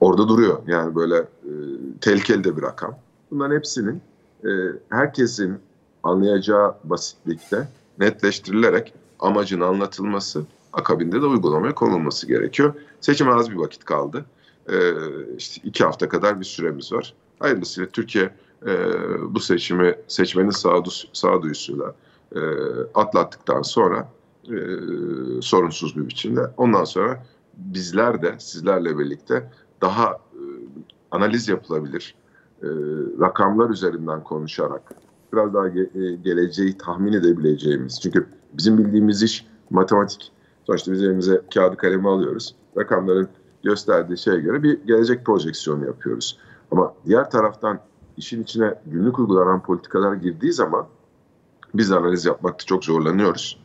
orada 0.00 0.28
duruyor 0.28 0.58
yani 0.66 0.94
böyle 0.94 1.16
e, 1.16 1.52
tehlikeli 2.00 2.44
de 2.44 2.56
bir 2.56 2.62
rakam. 2.62 2.94
Bunların 3.30 3.56
hepsinin 3.56 4.02
e, 4.44 4.50
herkesin 4.90 5.58
anlayacağı 6.02 6.74
basitlikte 6.84 7.68
netleştirilerek 7.98 8.94
amacın 9.20 9.60
anlatılması 9.60 10.44
akabinde 10.72 11.22
de 11.22 11.26
uygulamaya 11.26 11.74
konulması 11.74 12.26
gerekiyor. 12.26 12.74
Seçime 13.00 13.32
az 13.32 13.50
bir 13.50 13.56
vakit 13.56 13.84
kaldı. 13.84 14.24
E, 14.68 14.76
iki 15.64 15.84
hafta 15.84 16.08
kadar 16.08 16.40
bir 16.40 16.44
süremiz 16.44 16.92
var. 16.92 17.14
Hayırlısıyla 17.38 17.90
Türkiye 17.90 18.30
e, 18.66 18.72
bu 19.34 19.40
seçimi 19.40 19.94
seçmenin 20.08 20.50
sağdu, 20.50 20.90
sağduyusuyla 21.12 21.94
e, 22.36 22.40
atlattıktan 22.94 23.62
sonra 23.62 24.08
e, 24.44 24.56
sorunsuz 25.42 25.96
bir 25.96 26.08
biçimde 26.08 26.40
ondan 26.56 26.84
sonra 26.84 27.26
bizler 27.56 28.22
de 28.22 28.34
sizlerle 28.38 28.98
birlikte 28.98 29.50
daha 29.80 30.18
analiz 31.10 31.48
yapılabilir, 31.48 32.14
e, 32.64 32.68
rakamlar 33.20 33.70
üzerinden 33.70 34.24
konuşarak 34.24 34.82
biraz 35.32 35.54
daha 35.54 35.68
e, 35.68 36.14
geleceği 36.24 36.78
tahmin 36.78 37.12
edebileceğimiz. 37.12 38.00
Çünkü 38.00 38.26
bizim 38.52 38.78
bildiğimiz 38.78 39.22
iş 39.22 39.46
matematik. 39.70 40.32
Sonuçta 40.66 40.92
biz 40.92 41.02
elimize 41.02 41.42
kağıdı 41.54 41.76
kalemi 41.76 42.08
alıyoruz. 42.08 42.54
Rakamların 42.76 43.28
gösterdiği 43.62 44.18
şeye 44.18 44.40
göre 44.40 44.62
bir 44.62 44.82
gelecek 44.86 45.26
projeksiyonu 45.26 45.86
yapıyoruz. 45.86 46.38
Ama 46.70 46.94
diğer 47.06 47.30
taraftan 47.30 47.80
işin 48.16 48.42
içine 48.42 48.74
günlük 48.86 49.18
uygulanan 49.18 49.62
politikalar 49.62 50.14
girdiği 50.14 50.52
zaman 50.52 50.86
biz 51.74 51.92
analiz 51.92 52.24
yapmakta 52.24 52.64
çok 52.64 52.84
zorlanıyoruz. 52.84 53.64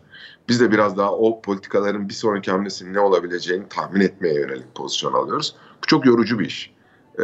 Biz 0.50 0.60
de 0.60 0.72
biraz 0.72 0.98
daha 0.98 1.12
o 1.12 1.42
politikaların 1.42 2.10
bir 2.10 2.14
sonraki 2.14 2.52
hamlesinin 2.52 2.94
ne 2.94 3.00
olabileceğini 3.00 3.70
tahmin 3.70 4.02
etmeye 4.02 4.36
yönelik 4.36 4.76
pozisyon 4.76 5.14
alıyoruz. 5.14 5.56
Bu 5.84 5.88
çok 5.88 6.06
yorucu 6.06 6.40
bir 6.40 6.46
iş. 6.46 6.74
Ee, 7.20 7.24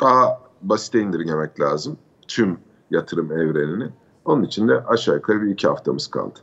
daha 0.00 0.40
basite 0.62 1.00
indirgemek 1.00 1.60
lazım 1.60 1.96
tüm 2.28 2.58
yatırım 2.90 3.32
evrenini. 3.32 3.88
Onun 4.24 4.42
için 4.42 4.68
de 4.68 4.84
aşağı 4.86 5.14
yukarı 5.14 5.42
bir 5.42 5.50
iki 5.50 5.68
haftamız 5.68 6.06
kaldı. 6.06 6.38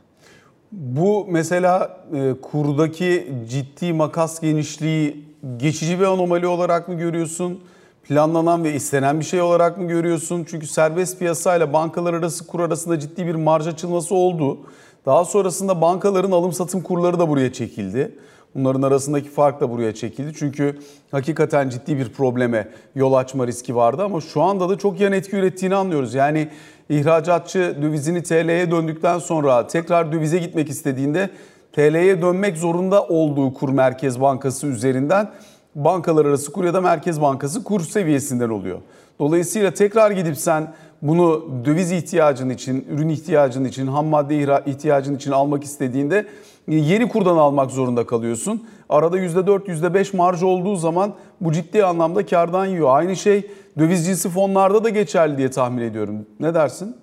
Bu 0.72 1.26
mesela 1.28 2.04
e, 2.14 2.34
kurdaki 2.42 3.32
ciddi 3.48 3.92
makas 3.92 4.40
genişliği 4.40 5.24
geçici 5.56 6.00
bir 6.00 6.04
anomali 6.04 6.46
olarak 6.46 6.88
mı 6.88 6.94
görüyorsun? 6.94 7.60
Planlanan 8.04 8.64
ve 8.64 8.74
istenen 8.74 9.20
bir 9.20 9.24
şey 9.24 9.40
olarak 9.40 9.78
mı 9.78 9.88
görüyorsun? 9.88 10.44
Çünkü 10.48 10.66
serbest 10.66 11.18
piyasayla 11.18 11.72
bankalar 11.72 12.14
arası 12.14 12.46
kur 12.46 12.60
arasında 12.60 12.98
ciddi 12.98 13.26
bir 13.26 13.34
marj 13.34 13.66
açılması 13.66 14.14
oldu. 14.14 14.58
Daha 15.06 15.24
sonrasında 15.24 15.80
bankaların 15.80 16.30
alım 16.30 16.52
satım 16.52 16.80
kurları 16.80 17.18
da 17.18 17.28
buraya 17.28 17.52
çekildi. 17.52 18.18
Bunların 18.54 18.82
arasındaki 18.82 19.28
fark 19.28 19.60
da 19.60 19.70
buraya 19.70 19.94
çekildi. 19.94 20.32
Çünkü 20.38 20.78
hakikaten 21.10 21.68
ciddi 21.68 21.98
bir 21.98 22.08
probleme 22.08 22.68
yol 22.94 23.12
açma 23.12 23.46
riski 23.46 23.76
vardı 23.76 24.02
ama 24.04 24.20
şu 24.20 24.42
anda 24.42 24.68
da 24.68 24.78
çok 24.78 25.00
yan 25.00 25.12
etki 25.12 25.36
ürettiğini 25.36 25.74
anlıyoruz. 25.74 26.14
Yani 26.14 26.48
ihracatçı 26.88 27.76
dövizini 27.82 28.22
TL'ye 28.22 28.70
döndükten 28.70 29.18
sonra 29.18 29.66
tekrar 29.66 30.12
dövize 30.12 30.38
gitmek 30.38 30.70
istediğinde 30.70 31.30
TL'ye 31.72 32.22
dönmek 32.22 32.56
zorunda 32.56 33.04
olduğu 33.06 33.54
kur 33.54 33.68
Merkez 33.68 34.20
Bankası 34.20 34.66
üzerinden 34.66 35.30
bankalar 35.74 36.26
arası 36.26 36.52
kur 36.52 36.64
ya 36.64 36.74
da 36.74 36.80
Merkez 36.80 37.20
Bankası 37.20 37.64
kur 37.64 37.80
seviyesinden 37.80 38.48
oluyor. 38.48 38.78
Dolayısıyla 39.18 39.70
tekrar 39.70 40.10
gidip 40.10 40.36
sen 40.36 40.72
bunu 41.02 41.50
döviz 41.64 41.92
ihtiyacın 41.92 42.50
için, 42.50 42.86
ürün 42.90 43.08
ihtiyacın 43.08 43.64
için, 43.64 43.86
ham 43.86 44.06
madde 44.06 44.62
ihtiyacın 44.66 45.16
için 45.16 45.30
almak 45.30 45.64
istediğinde 45.64 46.26
yeni 46.74 47.08
kurdan 47.08 47.36
almak 47.36 47.70
zorunda 47.70 48.06
kalıyorsun. 48.06 48.66
Arada 48.88 49.18
%4, 49.18 49.66
%5 49.66 50.16
marj 50.16 50.42
olduğu 50.42 50.76
zaman 50.76 51.14
bu 51.40 51.52
ciddi 51.52 51.84
anlamda 51.84 52.26
kardan 52.26 52.66
yiyor. 52.66 52.88
Aynı 52.90 53.16
şey 53.16 53.50
döviz 53.78 54.06
cinsi 54.06 54.28
fonlarda 54.28 54.84
da 54.84 54.88
geçerli 54.88 55.38
diye 55.38 55.50
tahmin 55.50 55.82
ediyorum. 55.82 56.26
Ne 56.40 56.54
dersin? 56.54 56.96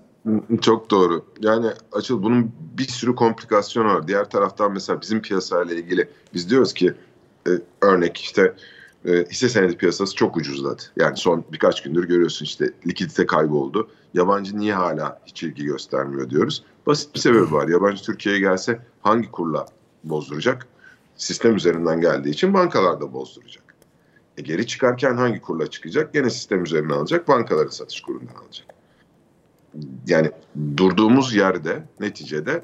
Çok 0.62 0.92
doğru. 0.92 1.26
Yani 1.42 1.68
açıl 1.92 2.24
bunun 2.24 2.52
bir 2.78 2.88
sürü 2.88 3.16
komplikasyonu 3.16 3.88
var. 3.88 4.08
Diğer 4.08 4.30
taraftan 4.30 4.72
mesela 4.72 5.02
bizim 5.02 5.22
piyasayla 5.22 5.76
ilgili 5.76 6.10
biz 6.34 6.50
diyoruz 6.50 6.74
ki 6.74 6.94
e, 7.48 7.52
örnek 7.82 8.18
işte 8.18 8.54
e, 9.06 9.12
hisse 9.12 9.50
senedi 9.50 9.78
piyasası 9.78 10.16
çok 10.16 10.38
ucuzladı. 10.38 10.82
Yani 10.98 11.18
son 11.18 11.44
birkaç 11.52 11.84
gündür 11.84 12.08
görüyorsun 12.08 12.46
işte 12.46 12.74
likidite 12.88 13.26
kayboldu. 13.26 13.90
Yabancı 14.14 14.60
niye 14.60 14.74
hala 14.74 15.20
hiç 15.26 15.44
ilgi 15.44 15.66
göstermiyor 15.66 16.30
diyoruz. 16.30 16.64
Basit 16.88 17.16
bir 17.16 17.20
sebebi 17.20 17.52
var. 17.52 17.68
Yabancı 17.68 18.04
Türkiye'ye 18.04 18.42
gelse 18.42 18.80
hangi 19.02 19.32
kurla 19.32 19.66
bozduracak? 20.04 20.68
Sistem 21.16 21.56
üzerinden 21.56 22.02
geldiği 22.02 22.30
için 22.30 22.54
bankalarda 22.54 23.14
bozduracak. 23.14 23.76
E 24.38 24.42
geri 24.42 24.68
çıkarken 24.68 25.18
hangi 25.18 25.42
kurla 25.42 25.68
çıkacak? 25.68 26.14
Gene 26.14 26.30
sistem 26.30 26.64
üzerinden 26.64 26.94
alacak, 26.94 27.28
bankaların 27.28 27.70
satış 27.70 28.02
kurundan 28.02 28.36
alacak. 28.36 28.68
Yani 30.08 30.32
durduğumuz 30.78 31.36
yerde 31.36 31.84
neticede 32.00 32.64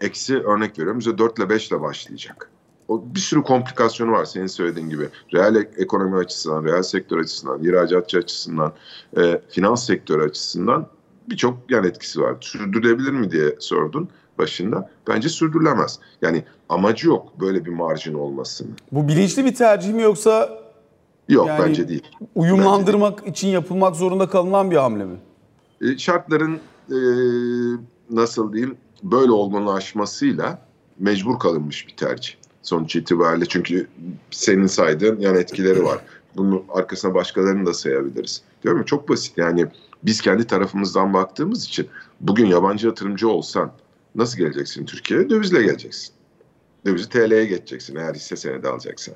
eksi 0.00 0.38
örnek 0.38 0.78
veriyorum 0.78 1.00
bize 1.00 1.18
4 1.18 1.38
ile 1.38 1.48
5 1.48 1.68
ile 1.68 1.80
başlayacak 1.80 2.50
o 2.88 3.04
bir 3.14 3.20
sürü 3.20 3.42
komplikasyonu 3.42 4.12
var 4.12 4.24
senin 4.24 4.46
söylediğin 4.46 4.88
gibi. 4.88 5.08
Reel 5.34 5.66
ekonomi 5.76 6.16
açısından, 6.16 6.64
reel 6.64 6.82
sektör 6.82 7.18
açısından, 7.18 7.64
ihracatçı 7.64 8.18
açısından, 8.18 8.72
e, 9.16 9.40
finans 9.48 9.86
sektörü 9.86 10.22
açısından 10.22 10.86
birçok 11.30 11.58
yan 11.70 11.84
etkisi 11.84 12.20
var. 12.20 12.36
Sürdürülebilir 12.40 13.10
mi 13.10 13.30
diye 13.30 13.56
sordun 13.58 14.08
başında. 14.38 14.90
Bence 15.08 15.28
sürdürülemez. 15.28 15.98
Yani 16.22 16.44
amacı 16.68 17.08
yok 17.08 17.40
böyle 17.40 17.64
bir 17.64 17.70
marjin 17.70 18.14
olmasının. 18.14 18.72
Bu 18.92 19.08
bilinçli 19.08 19.44
bir 19.44 19.54
tercih 19.54 19.94
mi 19.94 20.02
yoksa 20.02 20.64
Yok 21.28 21.46
yani 21.46 21.68
bence 21.68 21.88
değil. 21.88 22.02
Uyumlandırmak 22.34 23.12
bence 23.12 23.24
değil. 23.24 23.32
için 23.32 23.48
yapılmak 23.48 23.96
zorunda 23.96 24.28
kalınan 24.28 24.70
bir 24.70 24.76
hamle 24.76 25.04
mi? 25.04 25.16
E, 25.80 25.98
şartların 25.98 26.60
e, 26.90 26.98
nasıl 28.10 28.52
diyeyim 28.52 28.76
böyle 29.02 29.32
olgunlaşmasıyla 29.32 30.58
mecbur 30.98 31.38
kalınmış 31.38 31.88
bir 31.88 31.96
tercih 31.96 32.34
sonuç 32.62 32.96
itibariyle. 32.96 33.46
Çünkü 33.46 33.88
senin 34.30 34.66
saydığın 34.66 35.20
yan 35.20 35.36
etkileri 35.36 35.84
var. 35.84 35.98
Bunun 36.36 36.64
arkasına 36.68 37.14
başkalarını 37.14 37.66
da 37.66 37.74
sayabiliriz. 37.74 38.42
Diyorum 38.62 38.80
ya 38.80 38.84
çok 38.84 39.08
basit 39.08 39.38
yani 39.38 39.66
biz 40.04 40.20
kendi 40.20 40.46
tarafımızdan 40.46 41.14
baktığımız 41.14 41.64
için 41.64 41.88
bugün 42.20 42.46
yabancı 42.46 42.86
yatırımcı 42.86 43.28
olsan 43.28 43.72
nasıl 44.14 44.38
geleceksin 44.38 44.86
Türkiye'ye? 44.86 45.30
Dövizle 45.30 45.62
geleceksin. 45.62 46.14
Dövizi 46.86 47.08
TL'ye 47.08 47.44
geçeceksin 47.44 47.96
eğer 47.96 48.14
hisse 48.14 48.36
senedi 48.36 48.68
alacaksan. 48.68 49.14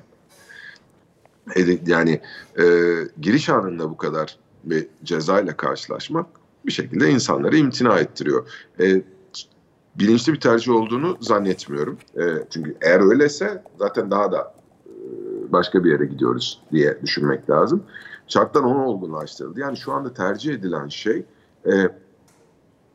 Yani 1.85 2.21
e, 2.59 2.63
giriş 3.21 3.49
anında 3.49 3.89
bu 3.89 3.97
kadar 3.97 4.37
bir 4.63 4.87
cezayla 5.03 5.57
karşılaşmak 5.57 6.25
bir 6.65 6.71
şekilde 6.71 7.09
insanları 7.09 7.57
imtina 7.57 7.99
ettiriyor. 7.99 8.47
E, 8.79 9.01
bilinçli 9.95 10.33
bir 10.33 10.39
tercih 10.39 10.71
olduğunu 10.71 11.17
zannetmiyorum. 11.21 11.97
E, 12.15 12.23
çünkü 12.49 12.75
eğer 12.81 12.99
öylese 12.99 13.63
zaten 13.79 14.11
daha 14.11 14.31
da 14.31 14.55
e, 14.85 14.91
başka 15.51 15.83
bir 15.83 15.91
yere 15.91 16.05
gidiyoruz 16.05 16.61
diye 16.71 16.97
düşünmek 17.01 17.49
lazım. 17.49 17.83
Şartlar 18.29 18.61
onu 18.61 18.85
olgunlaştırıldı. 18.85 19.59
Yani 19.59 19.77
şu 19.77 19.93
anda 19.93 20.13
tercih 20.13 20.53
edilen 20.53 20.87
şey 20.87 21.25
e, 21.65 21.71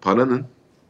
paranın, 0.01 0.45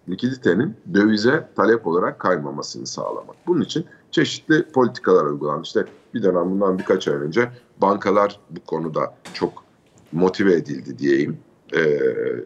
likiditenin 0.09 0.77
dövize 0.95 1.49
talep 1.57 1.87
olarak 1.87 2.19
kaymamasını 2.19 2.87
sağlamak. 2.87 3.37
Bunun 3.47 3.61
için 3.61 3.87
çeşitli 4.11 4.65
politikalar 4.69 5.25
uygulandı. 5.25 5.63
İşte 5.65 5.85
bir 6.15 6.23
dönem 6.23 6.51
bundan 6.51 6.79
birkaç 6.79 7.09
ay 7.09 7.15
önce 7.15 7.51
bankalar 7.79 8.41
bu 8.51 8.61
konuda 8.61 9.15
çok 9.35 9.65
motive 10.13 10.55
edildi 10.55 10.99
diyeyim. 10.99 11.39
Ee, 11.77 12.01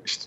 işte 0.07 0.25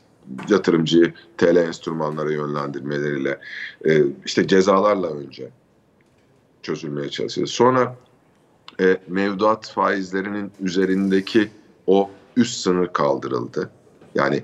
yatırımcıyı 0.50 1.14
TL 1.38 1.56
enstrümanlara 1.56 2.32
yönlendirmeleriyle 2.32 3.40
e, 3.86 4.04
işte 4.26 4.48
cezalarla 4.48 5.08
önce 5.08 5.50
çözülmeye 6.64 7.10
çalışıyor. 7.10 7.48
Sonra 7.48 7.96
e, 8.80 8.98
mevduat 9.08 9.70
faizlerinin 9.70 10.52
üzerindeki 10.60 11.52
o 11.92 12.10
üst 12.38 12.62
sınır 12.62 12.88
kaldırıldı. 12.88 13.70
Yani 14.16 14.44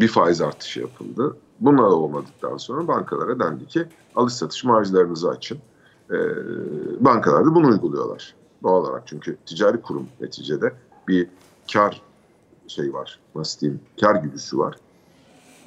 bir 0.00 0.08
faiz 0.08 0.40
artışı 0.40 0.80
yapıldı. 0.80 1.36
Bunlar 1.60 1.82
olmadıktan 1.82 2.56
sonra 2.56 2.88
bankalara 2.88 3.40
dendi 3.40 3.66
ki 3.66 3.84
alış 4.16 4.32
satış 4.32 4.64
marjlarınızı 4.64 5.30
açın. 5.30 5.58
E, 6.10 6.16
bankalar 7.00 7.44
da 7.44 7.54
bunu 7.54 7.68
uyguluyorlar. 7.68 8.34
Doğal 8.62 8.80
olarak 8.80 9.02
çünkü 9.06 9.36
ticari 9.46 9.80
kurum 9.80 10.08
neticede 10.20 10.72
bir 11.08 11.28
kar 11.72 12.02
şey 12.68 12.92
var. 12.94 13.20
Nasıl 13.34 13.60
diyeyim? 13.60 13.80
Kar 14.00 14.14
güdüsü 14.14 14.58
var 14.58 14.76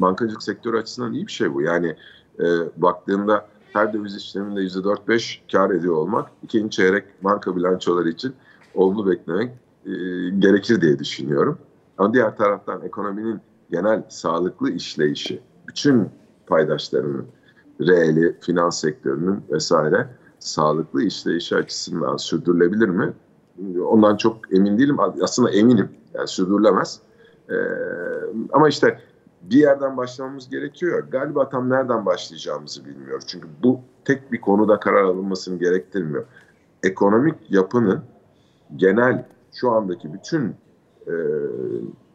bankacılık 0.01 0.43
sektörü 0.43 0.77
açısından 0.77 1.13
iyi 1.13 1.27
bir 1.27 1.31
şey 1.31 1.53
bu. 1.53 1.61
Yani 1.61 1.95
e, 2.39 2.45
baktığımda 2.77 3.47
her 3.73 3.93
döviz 3.93 4.15
işleminde 4.15 4.59
%4-5 4.59 5.37
kar 5.51 5.69
ediyor 5.69 5.95
olmak 5.95 6.31
ikinci 6.43 6.69
çeyrek 6.69 7.23
banka 7.23 7.55
bilançoları 7.55 8.09
için 8.09 8.35
olumlu 8.73 9.09
beklemek 9.11 9.51
e, 9.85 9.91
gerekir 10.39 10.81
diye 10.81 10.99
düşünüyorum. 10.99 11.57
Ama 11.97 12.13
diğer 12.13 12.37
taraftan 12.37 12.81
ekonominin 12.81 13.39
genel 13.71 14.03
sağlıklı 14.09 14.71
işleyişi, 14.71 15.41
bütün 15.67 16.09
paydaşlarının, 16.47 17.25
reeli, 17.81 18.35
finans 18.41 18.81
sektörünün 18.81 19.43
vesaire 19.51 20.07
sağlıklı 20.39 21.03
işleyişi 21.03 21.55
açısından 21.55 22.17
sürdürülebilir 22.17 22.89
mi? 22.89 23.13
Ondan 23.83 24.17
çok 24.17 24.53
emin 24.53 24.77
değilim. 24.77 24.97
Aslında 25.21 25.51
eminim. 25.51 25.89
Yani 26.13 26.27
sürdürülemez. 26.27 26.99
E, 27.49 27.55
ama 28.53 28.69
işte 28.69 28.99
bir 29.41 29.57
yerden 29.57 29.97
başlamamız 29.97 30.49
gerekiyor. 30.49 31.07
Galiba 31.11 31.49
tam 31.49 31.69
nereden 31.69 32.05
başlayacağımızı 32.05 32.85
bilmiyoruz. 32.85 33.25
Çünkü 33.27 33.47
bu 33.63 33.79
tek 34.05 34.31
bir 34.31 34.41
konuda 34.41 34.79
karar 34.79 35.03
alınmasını 35.03 35.59
gerektirmiyor. 35.59 36.25
Ekonomik 36.83 37.35
yapının 37.49 38.01
genel 38.75 39.25
şu 39.53 39.71
andaki 39.71 40.13
bütün 40.13 40.55
e, 41.07 41.13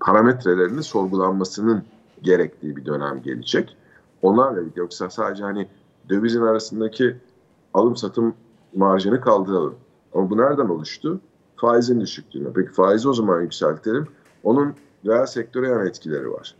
parametrelerinin 0.00 0.80
sorgulanmasının 0.80 1.82
gerektiği 2.22 2.76
bir 2.76 2.84
dönem 2.84 3.22
gelecek. 3.22 3.76
Onlarla 4.22 4.60
yoksa 4.76 5.10
sadece 5.10 5.44
hani 5.44 5.68
dövizin 6.08 6.42
arasındaki 6.42 7.16
alım 7.74 7.96
satım 7.96 8.34
marjını 8.74 9.20
kaldıralım. 9.20 9.74
Ama 10.14 10.30
bu 10.30 10.36
nereden 10.36 10.68
oluştu? 10.68 11.20
Faizin 11.56 12.00
düşüklüğüne. 12.00 12.48
Peki 12.54 12.72
faizi 12.72 13.08
o 13.08 13.12
zaman 13.12 13.40
yükseltelim. 13.40 14.06
Onun 14.42 14.74
reel 15.06 15.26
sektöre 15.26 15.68
yan 15.68 15.86
etkileri 15.86 16.32
var. 16.32 16.54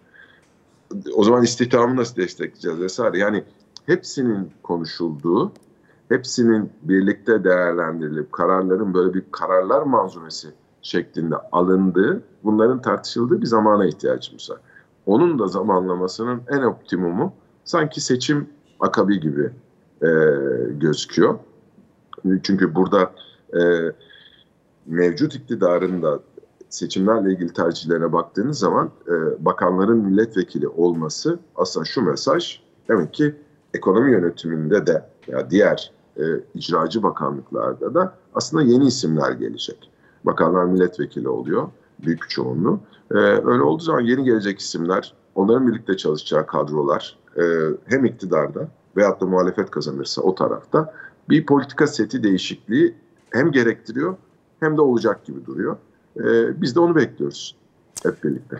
O 1.14 1.24
zaman 1.24 1.42
istihdamı 1.42 1.96
nasıl 1.96 2.16
destekleyeceğiz 2.16 2.80
vesaire. 2.80 3.18
Yani 3.18 3.44
hepsinin 3.86 4.50
konuşulduğu, 4.62 5.52
hepsinin 6.08 6.70
birlikte 6.82 7.44
değerlendirilip 7.44 8.32
kararların 8.32 8.94
böyle 8.94 9.14
bir 9.14 9.24
kararlar 9.32 9.82
manzumesi 9.82 10.48
şeklinde 10.84 11.36
alındığı, 11.52 12.22
bunların 12.44 12.82
tartışıldığı 12.82 13.40
bir 13.40 13.46
zamana 13.46 13.86
ihtiyacımız 13.86 14.50
var. 14.50 14.58
Onun 15.06 15.38
da 15.38 15.46
zamanlamasının 15.46 16.42
en 16.48 16.62
optimumu 16.62 17.32
sanki 17.64 18.00
seçim 18.00 18.48
akabi 18.80 19.20
gibi 19.20 19.50
e, 20.02 20.08
gözüküyor. 20.70 21.38
Çünkü 22.42 22.74
burada 22.74 23.12
e, 23.54 23.92
mevcut 24.86 25.34
iktidarın 25.34 26.02
da 26.02 26.20
seçimlerle 26.68 27.32
ilgili 27.32 27.52
tercihlerine 27.52 28.12
baktığınız 28.12 28.58
zaman 28.58 28.90
e, 29.08 29.44
bakanların 29.44 29.98
milletvekili 29.98 30.68
olması 30.68 31.38
aslında 31.56 31.84
şu 31.84 32.02
mesaj 32.02 32.60
demek 32.88 33.14
ki 33.14 33.34
ekonomi 33.74 34.12
yönetiminde 34.12 34.86
de 34.86 35.08
ya 35.26 35.50
diğer 35.50 35.92
e, 36.16 36.22
icracı 36.54 37.02
bakanlıklarda 37.02 37.94
da 37.94 38.14
aslında 38.34 38.62
yeni 38.62 38.86
isimler 38.86 39.32
gelecek. 39.32 39.90
Bakanlar 40.24 40.64
milletvekili 40.64 41.28
oluyor 41.28 41.68
büyük 42.04 42.30
çoğunluğu. 42.30 42.80
E, 43.10 43.14
öyle 43.14 43.62
olduğu 43.62 43.82
zaman 43.82 44.00
yeni 44.00 44.24
gelecek 44.24 44.58
isimler, 44.58 45.14
onların 45.34 45.68
birlikte 45.68 45.96
çalışacağı 45.96 46.46
kadrolar 46.46 47.18
e, 47.36 47.42
hem 47.84 48.04
iktidarda 48.04 48.68
veyahut 48.96 49.20
da 49.20 49.26
muhalefet 49.26 49.70
kazanırsa 49.70 50.22
o 50.22 50.34
tarafta 50.34 50.94
bir 51.28 51.46
politika 51.46 51.86
seti 51.86 52.22
değişikliği 52.22 52.94
hem 53.30 53.52
gerektiriyor 53.52 54.16
hem 54.60 54.76
de 54.76 54.80
olacak 54.80 55.24
gibi 55.24 55.46
duruyor. 55.46 55.76
Ee, 56.16 56.62
biz 56.62 56.74
de 56.74 56.80
onu 56.80 56.96
bekliyoruz 56.96 57.56
hep 58.02 58.24
birlikte. 58.24 58.56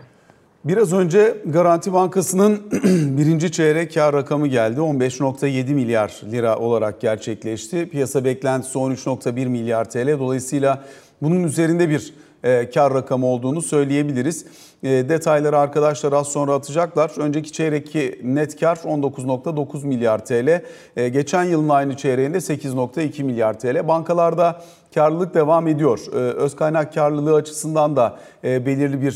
Biraz 0.65 0.93
önce 0.93 1.37
Garanti 1.45 1.93
Bankası'nın 1.93 2.61
birinci 3.17 3.51
çeyrek 3.51 3.93
kar 3.93 4.15
rakamı 4.15 4.47
geldi. 4.47 4.79
15.7 4.79 5.73
milyar 5.73 6.21
lira 6.31 6.57
olarak 6.57 7.01
gerçekleşti. 7.01 7.89
Piyasa 7.89 8.25
beklentisi 8.25 8.77
13.1 8.77 9.45
milyar 9.47 9.89
TL. 9.89 10.19
Dolayısıyla 10.19 10.83
bunun 11.21 11.43
üzerinde 11.43 11.89
bir 11.89 12.13
e, 12.43 12.69
kar 12.69 12.93
rakamı 12.93 13.25
olduğunu 13.25 13.61
söyleyebiliriz. 13.61 14.45
E, 14.85 15.09
detayları 15.09 15.57
arkadaşlar 15.57 16.13
az 16.13 16.27
sonra 16.27 16.53
atacaklar. 16.53 17.11
Önceki 17.17 17.51
çeyrekki 17.51 18.19
net 18.23 18.59
kar 18.59 18.75
19.9 18.75 19.85
milyar 19.87 20.25
TL. 20.25 20.61
E, 20.95 21.09
geçen 21.09 21.43
yılın 21.43 21.69
aynı 21.69 21.97
çeyreğinde 21.97 22.37
8.2 22.37 23.23
milyar 23.23 23.59
TL. 23.59 23.87
Bankalarda 23.87 24.61
karlılık 24.95 25.33
devam 25.33 25.67
ediyor. 25.67 25.99
Öz 26.13 26.55
kaynak 26.55 26.93
karlılığı 26.93 27.35
açısından 27.35 27.95
da 27.95 28.17
belirli 28.43 29.01
bir 29.01 29.11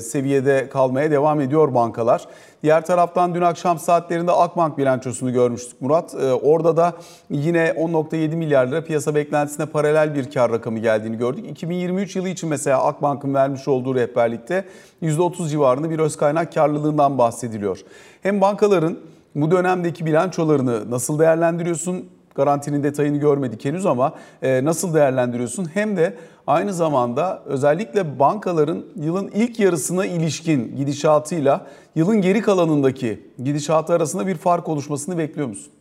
seviyede 0.00 0.68
kalmaya 0.68 1.10
devam 1.10 1.40
ediyor 1.40 1.74
bankalar. 1.74 2.26
Diğer 2.62 2.86
taraftan 2.86 3.34
dün 3.34 3.40
akşam 3.40 3.78
saatlerinde 3.78 4.32
Akbank 4.32 4.78
bilançosunu 4.78 5.32
görmüştük 5.32 5.80
Murat. 5.80 6.14
Orada 6.42 6.76
da 6.76 6.92
yine 7.30 7.68
10.7 7.68 8.36
milyar 8.36 8.66
lira 8.66 8.84
piyasa 8.84 9.14
beklentisine 9.14 9.66
paralel 9.66 10.14
bir 10.14 10.30
kar 10.30 10.52
rakamı 10.52 10.78
geldiğini 10.78 11.18
gördük. 11.18 11.44
2023 11.50 12.16
yılı 12.16 12.28
için 12.28 12.48
mesela 12.48 12.84
Akbank'ın 12.84 13.34
vermiş 13.34 13.68
olduğu 13.68 13.94
rehberlikte 13.94 14.64
%30 15.18 15.48
civarında 15.48 15.90
bir 15.90 15.98
öz 15.98 16.16
kaynak 16.16 16.54
karlılığından 16.54 17.18
bahsediliyor. 17.18 17.80
Hem 18.22 18.40
bankaların 18.40 18.98
bu 19.34 19.50
dönemdeki 19.50 20.06
bilançolarını 20.06 20.90
nasıl 20.90 21.18
değerlendiriyorsun? 21.18 22.08
Garantinin 22.34 22.82
detayını 22.82 23.16
görmedik 23.16 23.64
henüz 23.64 23.86
ama 23.86 24.14
e, 24.42 24.64
nasıl 24.64 24.94
değerlendiriyorsun? 24.94 25.68
Hem 25.74 25.96
de 25.96 26.16
aynı 26.46 26.72
zamanda 26.72 27.42
özellikle 27.46 28.18
bankaların 28.18 28.84
yılın 28.96 29.30
ilk 29.34 29.60
yarısına 29.60 30.06
ilişkin 30.06 30.76
gidişatıyla 30.76 31.66
yılın 31.94 32.20
geri 32.20 32.42
kalanındaki 32.42 33.28
gidişatı 33.44 33.92
arasında 33.92 34.26
bir 34.26 34.34
fark 34.34 34.68
oluşmasını 34.68 35.18
bekliyor 35.18 35.48
musun? 35.48 35.72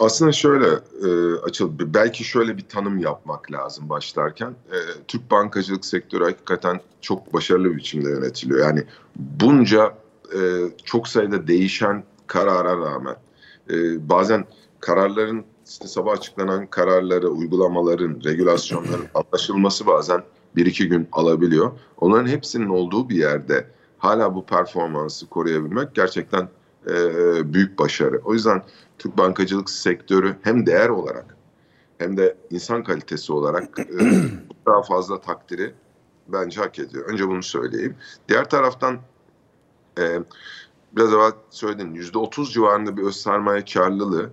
Aslında 0.00 0.32
şöyle 0.32 0.66
e, 1.04 1.34
açıl 1.34 1.72
belki 1.78 2.24
şöyle 2.24 2.56
bir 2.56 2.68
tanım 2.68 2.98
yapmak 2.98 3.52
lazım 3.52 3.88
başlarken. 3.88 4.50
E, 4.50 4.76
Türk 5.08 5.30
bankacılık 5.30 5.84
sektörü 5.84 6.24
hakikaten 6.24 6.80
çok 7.00 7.34
başarılı 7.34 7.70
bir 7.70 7.76
biçimde 7.76 8.10
yönetiliyor. 8.10 8.60
Yani 8.60 8.84
bunca 9.16 9.94
e, 10.34 10.38
çok 10.84 11.08
sayıda 11.08 11.46
değişen 11.46 12.04
karara 12.26 12.78
rağmen 12.78 13.16
e, 13.70 14.08
bazen 14.08 14.44
kararların 14.80 15.44
işte 15.68 15.88
sabah 15.88 16.12
açıklanan 16.12 16.66
kararları, 16.66 17.28
uygulamaların, 17.28 18.20
regülasyonların 18.24 19.06
anlaşılması 19.14 19.86
bazen 19.86 20.22
bir 20.56 20.66
iki 20.66 20.88
gün 20.88 21.08
alabiliyor. 21.12 21.72
Onların 21.96 22.26
hepsinin 22.26 22.68
olduğu 22.68 23.08
bir 23.08 23.16
yerde 23.16 23.66
hala 23.98 24.34
bu 24.34 24.46
performansı 24.46 25.26
koruyabilmek 25.26 25.94
gerçekten 25.94 26.48
e, 26.86 27.54
büyük 27.54 27.78
başarı. 27.78 28.20
O 28.24 28.34
yüzden 28.34 28.62
Türk 28.98 29.18
bankacılık 29.18 29.70
sektörü 29.70 30.36
hem 30.42 30.66
değer 30.66 30.88
olarak 30.88 31.36
hem 31.98 32.16
de 32.16 32.36
insan 32.50 32.84
kalitesi 32.84 33.32
olarak 33.32 33.78
e, 33.78 33.86
daha 34.66 34.82
fazla 34.82 35.20
takdiri 35.20 35.74
bence 36.28 36.60
hak 36.60 36.78
ediyor. 36.78 37.04
Önce 37.04 37.28
bunu 37.28 37.42
söyleyeyim. 37.42 37.96
Diğer 38.28 38.50
taraftan 38.50 38.98
e, 39.98 40.20
biraz 40.92 41.12
evvel 41.12 41.32
söyledin 41.50 41.94
%30 41.94 42.52
civarında 42.52 42.96
bir 42.96 43.02
öz 43.02 43.16
sermaye 43.16 43.64
karlılığı 43.64 44.30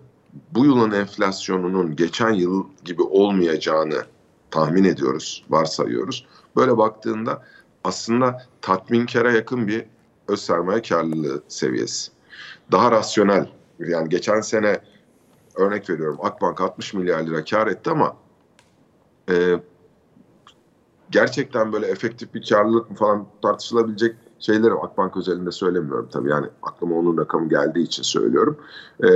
bu 0.51 0.65
yılın 0.65 0.91
enflasyonunun 0.91 1.95
geçen 1.95 2.33
yıl 2.33 2.63
gibi 2.85 3.01
olmayacağını 3.01 4.05
tahmin 4.51 4.83
ediyoruz, 4.83 5.45
varsayıyoruz. 5.49 6.25
Böyle 6.55 6.77
baktığında 6.77 7.43
aslında 7.83 8.45
tatminkara 8.61 9.31
yakın 9.31 9.67
bir 9.67 9.85
öz 10.27 10.41
sermaye 10.41 10.81
karlılığı 10.81 11.43
seviyesi. 11.47 12.14
Daha 12.71 12.91
rasyonel. 12.91 13.49
Yani 13.79 14.09
geçen 14.09 14.41
sene 14.41 14.79
örnek 15.55 15.89
veriyorum 15.89 16.17
Akbank 16.21 16.61
60 16.61 16.93
milyar 16.93 17.23
lira 17.23 17.43
kar 17.43 17.67
etti 17.67 17.89
ama 17.89 18.15
e, 19.29 19.59
gerçekten 21.11 21.73
böyle 21.73 21.87
efektif 21.87 22.33
bir 22.33 22.49
karlılık 22.49 22.89
mı 22.89 22.95
falan 22.95 23.25
tartışılabilecek 23.41 24.15
şeyleri 24.39 24.73
Akbank 24.73 25.17
özelinde 25.17 25.51
söylemiyorum 25.51 26.09
tabii. 26.11 26.29
Yani 26.29 26.47
aklıma 26.63 26.95
onun 26.95 27.17
rakamı 27.17 27.49
geldiği 27.49 27.83
için 27.83 28.03
söylüyorum. 28.03 28.57
E, 29.03 29.07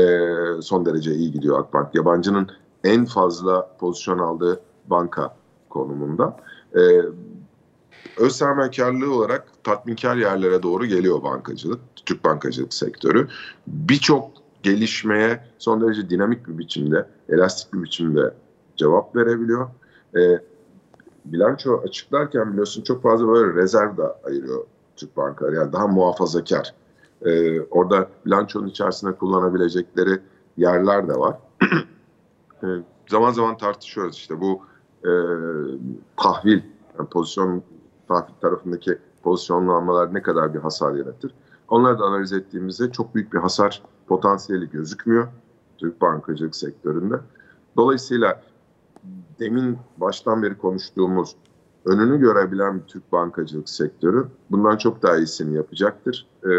son 0.61 0.85
derece 0.85 1.13
iyi 1.13 1.31
gidiyor 1.31 1.59
Akbank. 1.59 1.95
Yabancının 1.95 2.51
en 2.83 3.05
fazla 3.05 3.77
pozisyon 3.79 4.19
aldığı 4.19 4.61
banka 4.87 5.35
konumunda. 5.69 6.37
E, 6.75 6.81
öz 8.17 8.35
sermayekarlığı 8.35 9.13
olarak 9.15 9.63
tatminkar 9.63 10.15
yerlere 10.15 10.63
doğru 10.63 10.85
geliyor 10.85 11.23
bankacılık, 11.23 11.79
Türk 12.09 12.25
bankacılık 12.25 12.73
sektörü. 12.73 13.27
Birçok 13.67 14.31
gelişmeye 14.63 15.43
son 15.57 15.81
derece 15.81 16.09
dinamik 16.09 16.47
bir 16.47 16.57
biçimde, 16.57 17.05
elastik 17.29 17.73
bir 17.73 17.83
biçimde 17.83 18.33
cevap 18.75 19.15
verebiliyor. 19.15 19.69
E, 20.15 20.41
bilanço 21.25 21.81
açıklarken 21.87 22.51
biliyorsun 22.51 22.81
çok 22.81 23.03
fazla 23.03 23.27
böyle 23.27 23.61
rezerv 23.61 23.97
da 23.97 24.19
ayırıyor 24.23 24.65
Türk 24.95 25.17
bankaları. 25.17 25.55
Yani 25.55 25.73
daha 25.73 25.87
muhafazakar. 25.87 26.73
E, 27.25 27.61
orada 27.61 28.09
bilançonun 28.25 28.67
içerisinde 28.67 29.11
kullanabilecekleri 29.11 30.19
yerler 30.57 31.07
de 31.09 31.13
var. 31.13 31.37
e, 32.63 32.67
zaman 33.09 33.31
zaman 33.31 33.57
tartışıyoruz 33.57 34.15
işte 34.15 34.41
bu 34.41 34.61
e, 35.03 35.11
tahvil, 36.17 36.61
yani 36.97 37.09
pozisyon 37.09 37.63
tahvil 38.07 38.33
tarafındaki 38.41 38.97
pozisyonlanmalar 39.23 40.13
ne 40.13 40.21
kadar 40.21 40.53
bir 40.53 40.59
hasar 40.59 40.95
yaratır. 40.95 41.31
Onları 41.69 41.99
da 41.99 42.03
analiz 42.03 42.33
ettiğimizde 42.33 42.91
çok 42.91 43.15
büyük 43.15 43.33
bir 43.33 43.37
hasar 43.37 43.83
potansiyeli 44.07 44.69
gözükmüyor 44.69 45.27
Türk 45.77 46.01
bankacılık 46.01 46.55
sektöründe. 46.55 47.15
Dolayısıyla 47.77 48.41
demin 49.39 49.77
baştan 49.97 50.43
beri 50.43 50.57
konuştuğumuz 50.57 51.35
önünü 51.85 52.19
görebilen 52.19 52.79
bir 52.79 52.83
Türk 52.83 53.11
bankacılık 53.11 53.69
sektörü 53.69 54.27
bundan 54.51 54.77
çok 54.77 55.03
daha 55.03 55.17
iyisini 55.17 55.55
yapacaktır. 55.55 56.27
E, 56.43 56.49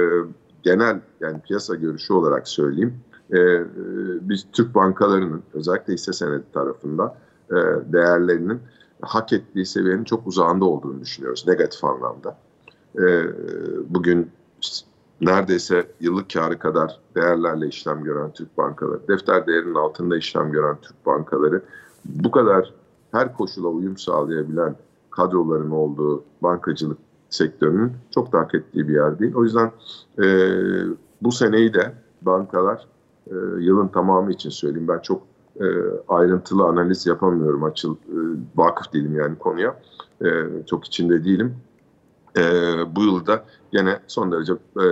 genel 0.62 1.00
yani 1.20 1.40
piyasa 1.40 1.74
görüşü 1.74 2.12
olarak 2.12 2.48
söyleyeyim. 2.48 2.94
E, 3.32 3.38
biz 4.28 4.46
Türk 4.52 4.74
bankalarının 4.74 5.42
özellikle 5.54 5.92
hisse 5.94 6.12
senedi 6.12 6.44
tarafında 6.52 7.16
e, 7.50 7.54
değerlerinin 7.92 8.60
hak 9.00 9.32
ettiği 9.32 9.66
seviyenin 9.66 10.04
çok 10.04 10.26
uzağında 10.26 10.64
olduğunu 10.64 11.00
düşünüyoruz 11.00 11.44
negatif 11.46 11.84
anlamda. 11.84 12.38
e, 12.98 13.24
bugün 13.88 14.30
neredeyse 15.20 15.86
yıllık 16.00 16.30
karı 16.30 16.58
kadar 16.58 17.00
değerlerle 17.14 17.68
işlem 17.68 18.04
gören 18.04 18.32
Türk 18.32 18.58
bankaları, 18.58 19.08
defter 19.08 19.46
değerinin 19.46 19.74
altında 19.74 20.16
işlem 20.16 20.52
gören 20.52 20.76
Türk 20.82 21.06
bankaları 21.06 21.62
bu 22.04 22.30
kadar 22.30 22.74
her 23.12 23.36
koşula 23.36 23.68
uyum 23.68 23.96
sağlayabilen 23.96 24.76
kadroların 25.10 25.70
olduğu 25.70 26.24
bankacılık 26.42 26.98
sektörünün 27.30 27.92
çok 28.14 28.32
da 28.32 28.38
hak 28.38 28.54
ettiği 28.54 28.88
bir 28.88 28.94
yer 28.94 29.18
değil. 29.18 29.34
O 29.34 29.44
yüzden 29.44 29.72
e, 30.22 30.26
bu 31.22 31.32
seneyi 31.32 31.74
de 31.74 31.92
bankalar 32.22 32.86
e, 33.26 33.34
yılın 33.58 33.88
tamamı 33.88 34.32
için 34.32 34.50
söyleyeyim. 34.50 34.88
Ben 34.88 34.98
çok 34.98 35.22
e, 35.60 35.66
ayrıntılı 36.08 36.64
analiz 36.64 37.06
yapamıyorum. 37.06 37.64
Açıl, 37.64 37.94
e, 37.94 38.16
vakıf 38.56 38.92
değilim 38.92 39.14
yani 39.14 39.38
konuya. 39.38 39.80
E, 40.24 40.28
çok 40.66 40.84
içinde 40.84 41.24
değilim. 41.24 41.56
E, 42.36 42.42
bu 42.96 43.02
yılda 43.02 43.44
yine 43.72 43.98
son 44.06 44.32
derece 44.32 44.52
e, 44.52 44.86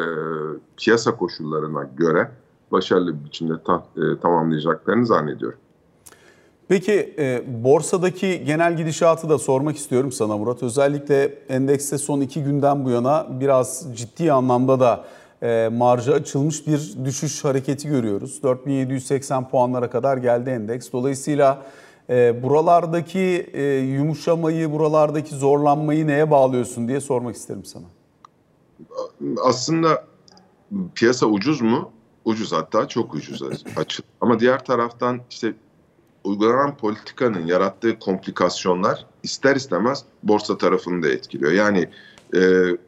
piyasa 0.76 1.16
koşullarına 1.16 1.88
göre 1.96 2.30
başarılı 2.72 3.20
bir 3.20 3.24
biçimde 3.24 3.62
ta, 3.66 3.84
e, 3.96 4.20
tamamlayacaklarını 4.20 5.06
zannediyorum. 5.06 5.58
Peki 6.68 7.14
e, 7.18 7.42
borsadaki 7.64 8.44
genel 8.46 8.76
gidişatı 8.76 9.28
da 9.28 9.38
sormak 9.38 9.76
istiyorum 9.76 10.12
sana 10.12 10.36
Murat. 10.36 10.62
Özellikle 10.62 11.24
endekste 11.48 11.98
son 11.98 12.20
iki 12.20 12.42
günden 12.42 12.84
bu 12.84 12.90
yana 12.90 13.26
biraz 13.40 13.86
ciddi 13.94 14.32
anlamda 14.32 14.80
da 14.80 15.04
e, 15.42 15.68
marjı 15.72 16.14
açılmış 16.14 16.66
bir 16.66 17.04
düşüş 17.04 17.44
hareketi 17.44 17.88
görüyoruz. 17.88 18.42
4780 18.42 19.48
puanlara 19.48 19.90
kadar 19.90 20.16
geldi 20.16 20.50
endeks. 20.50 20.92
Dolayısıyla 20.92 21.62
e, 22.10 22.42
buralardaki 22.42 23.50
e, 23.52 23.62
yumuşamayı, 23.78 24.72
buralardaki 24.72 25.34
zorlanmayı 25.34 26.06
neye 26.06 26.30
bağlıyorsun 26.30 26.88
diye 26.88 27.00
sormak 27.00 27.36
isterim 27.36 27.64
sana. 27.64 27.84
Aslında 29.44 30.04
piyasa 30.94 31.26
ucuz 31.26 31.60
mu? 31.60 31.90
Ucuz 32.24 32.52
hatta 32.52 32.88
çok 32.88 33.14
ucuz 33.14 33.42
açıl. 33.76 34.04
Ama 34.20 34.40
diğer 34.40 34.64
taraftan 34.64 35.20
işte 35.30 35.54
uygulanan 36.24 36.76
politikanın 36.76 37.46
yarattığı 37.46 37.98
komplikasyonlar 37.98 39.06
ister 39.22 39.56
istemez 39.56 40.04
borsa 40.22 40.58
tarafını 40.58 41.02
da 41.02 41.08
etkiliyor. 41.08 41.52
Yani 41.52 41.88
e, 42.34 42.40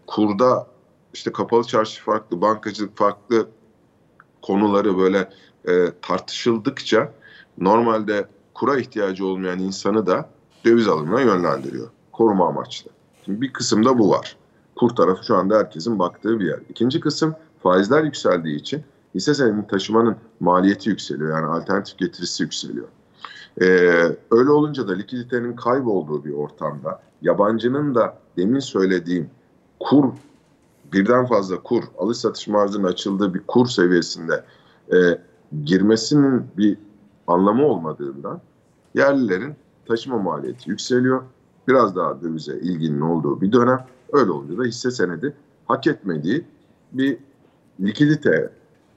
kurda 0.07 0.67
işte 1.15 1.33
kapalı 1.33 1.65
çarşı 1.65 2.03
farklı, 2.03 2.41
bankacılık 2.41 2.97
farklı 2.97 3.49
konuları 4.43 4.99
böyle 4.99 5.31
e, 5.69 5.73
tartışıldıkça 6.03 7.13
normalde 7.59 8.27
kura 8.61 8.79
ihtiyacı 8.79 9.27
olmayan 9.27 9.59
insanı 9.59 10.07
da 10.07 10.29
döviz 10.65 10.89
alımına 10.89 11.21
yönlendiriyor. 11.21 11.89
Koruma 12.13 12.49
amaçlı. 12.49 12.91
Şimdi 13.25 13.41
bir 13.41 13.53
kısımda 13.53 13.99
bu 13.99 14.11
var. 14.11 14.37
Kur 14.77 14.91
tarafı 14.91 15.25
şu 15.25 15.37
anda 15.37 15.59
herkesin 15.59 15.99
baktığı 15.99 16.41
bir 16.41 16.47
yer. 16.47 16.61
İkinci 16.69 17.01
kısım 17.01 17.35
faizler 17.63 18.05
yükseldiği 18.05 18.57
için 18.57 18.83
hisse 19.15 19.35
senedini 19.35 19.67
taşımanın 19.67 20.17
maliyeti 20.41 20.91
yükseliyor. 20.91 21.31
Yani 21.31 21.47
alternatif 21.47 21.99
getirisi 21.99 22.43
yükseliyor. 22.43 22.89
Ee, 23.61 23.67
öyle 24.31 24.51
olunca 24.51 24.89
da 24.89 24.93
likiditenin 24.93 25.57
kaybolduğu 25.57 26.25
bir 26.25 26.33
ortamda 26.33 27.03
yabancının 27.23 27.95
da 27.95 28.19
demin 28.37 28.61
söylediğim 28.61 29.31
kur 29.81 30.05
birden 30.93 31.27
fazla 31.27 31.63
kur 31.63 31.85
alış 31.99 32.19
satış 32.19 32.49
marjının 32.49 32.85
açıldığı 32.85 33.35
bir 33.35 33.41
kur 33.47 33.67
seviyesinde 33.67 34.45
e, 34.93 34.99
girmesinin 35.65 36.47
bir 36.57 36.79
anlamı 37.27 37.67
olmadığından 37.67 38.41
yerlilerin 38.95 39.55
taşıma 39.89 40.19
maliyeti 40.19 40.71
yükseliyor. 40.71 41.23
Biraz 41.69 41.97
daha 41.97 42.23
dövize 42.23 42.59
ilginin 42.59 43.01
olduğu 43.01 43.41
bir 43.41 43.53
dönem. 43.53 43.87
Öyle 44.13 44.31
olunca 44.31 44.59
da 44.59 44.65
hisse 44.65 44.91
senedi 44.91 45.35
hak 45.67 45.87
etmediği 45.87 46.45
bir 46.93 47.19
likidite 47.81 48.53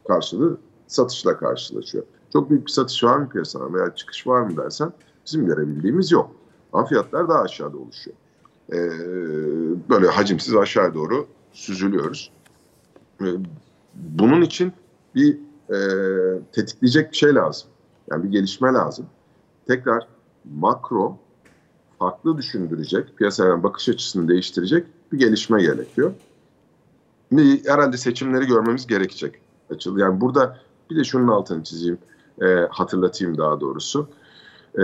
karşılığı 0.08 0.58
satışla 0.88 1.38
karşılaşıyor. 1.38 2.04
Çok 2.34 2.50
büyük 2.50 2.66
bir 2.66 2.72
satış 2.72 3.04
var 3.04 3.18
mı 3.18 3.30
piyasada 3.30 3.74
veya 3.74 3.96
çıkış 3.96 4.28
var 4.28 4.42
mı 4.42 4.58
dersen 4.58 4.94
bizim 5.26 5.46
görebildiğimiz 5.46 6.12
yok. 6.12 6.32
Ama 6.74 6.86
fiyatlar 6.86 7.30
daha 7.30 7.40
aşağıda 7.40 7.78
oluşuyor. 7.78 8.18
Ee, 8.74 8.80
böyle 9.90 10.08
hacimsiz 10.08 10.56
aşağı 10.56 10.94
doğru 10.94 11.28
süzülüyoruz. 11.52 12.32
Ee, 13.22 13.26
bunun 13.96 14.42
için 14.42 14.74
bir 15.16 15.40
e, 15.70 15.78
tetikleyecek 16.52 17.12
bir 17.12 17.18
şey 17.18 17.36
lazım. 17.36 17.70
Yani 18.12 18.24
bir 18.24 18.30
gelişme 18.30 18.74
lazım. 18.74 19.06
Tekrar 19.68 20.08
makro 20.54 21.18
farklı 22.00 22.38
düşündürecek, 22.38 23.18
piyasaya 23.18 23.64
bakış 23.64 23.90
açısını 23.90 24.28
değiştirecek 24.28 24.88
bir 25.12 25.20
gelişme 25.20 25.62
gerekiyor. 25.62 26.14
Herhalde 27.66 27.98
seçimleri 27.98 28.46
görmemiz 28.46 28.88
gerekecek. 28.88 29.36
Yani 29.98 30.22
burada 30.22 30.60
bir 30.90 30.96
de 30.96 31.04
şunun 31.04 31.28
altını 31.28 31.64
çizeyim, 31.64 31.98
e, 32.42 32.46
hatırlatayım 32.70 33.38
daha 33.38 33.60
doğrusu. 33.60 34.08
E, 34.76 34.84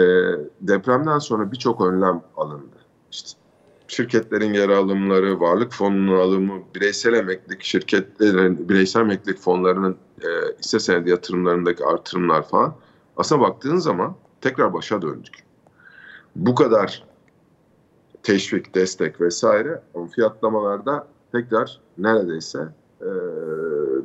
depremden 0.62 1.20
sonra 1.20 1.52
birçok 1.52 1.82
önlem 1.82 2.22
alındı. 2.38 2.76
İşte 3.12 3.40
şirketlerin 3.88 4.54
yer 4.54 4.70
alımları, 4.70 5.40
varlık 5.40 5.72
fonunun 5.72 6.20
alımı, 6.20 6.54
bireysel 6.76 7.14
emeklilik 7.14 7.64
şirketlerin, 7.64 8.70
bireysel 8.70 9.02
emeklilik 9.02 9.40
fonlarının 9.40 9.98
e, 10.22 10.28
hisse 10.60 10.80
senedi 10.80 11.10
yatırımlarındaki 11.10 11.86
artırımlar 11.86 12.48
falan. 12.48 12.76
Aslına 13.18 13.42
baktığın 13.42 13.78
zaman 13.78 14.16
tekrar 14.42 14.74
başa 14.74 15.02
döndük. 15.02 15.44
Bu 16.36 16.56
kadar 16.56 17.04
teşvik, 18.24 18.76
destek 18.76 19.22
vesaire 19.22 19.82
ama 19.96 20.08
fiyatlamalarda 20.08 21.08
tekrar 21.32 21.80
neredeyse 21.98 22.68
e, 23.02 23.10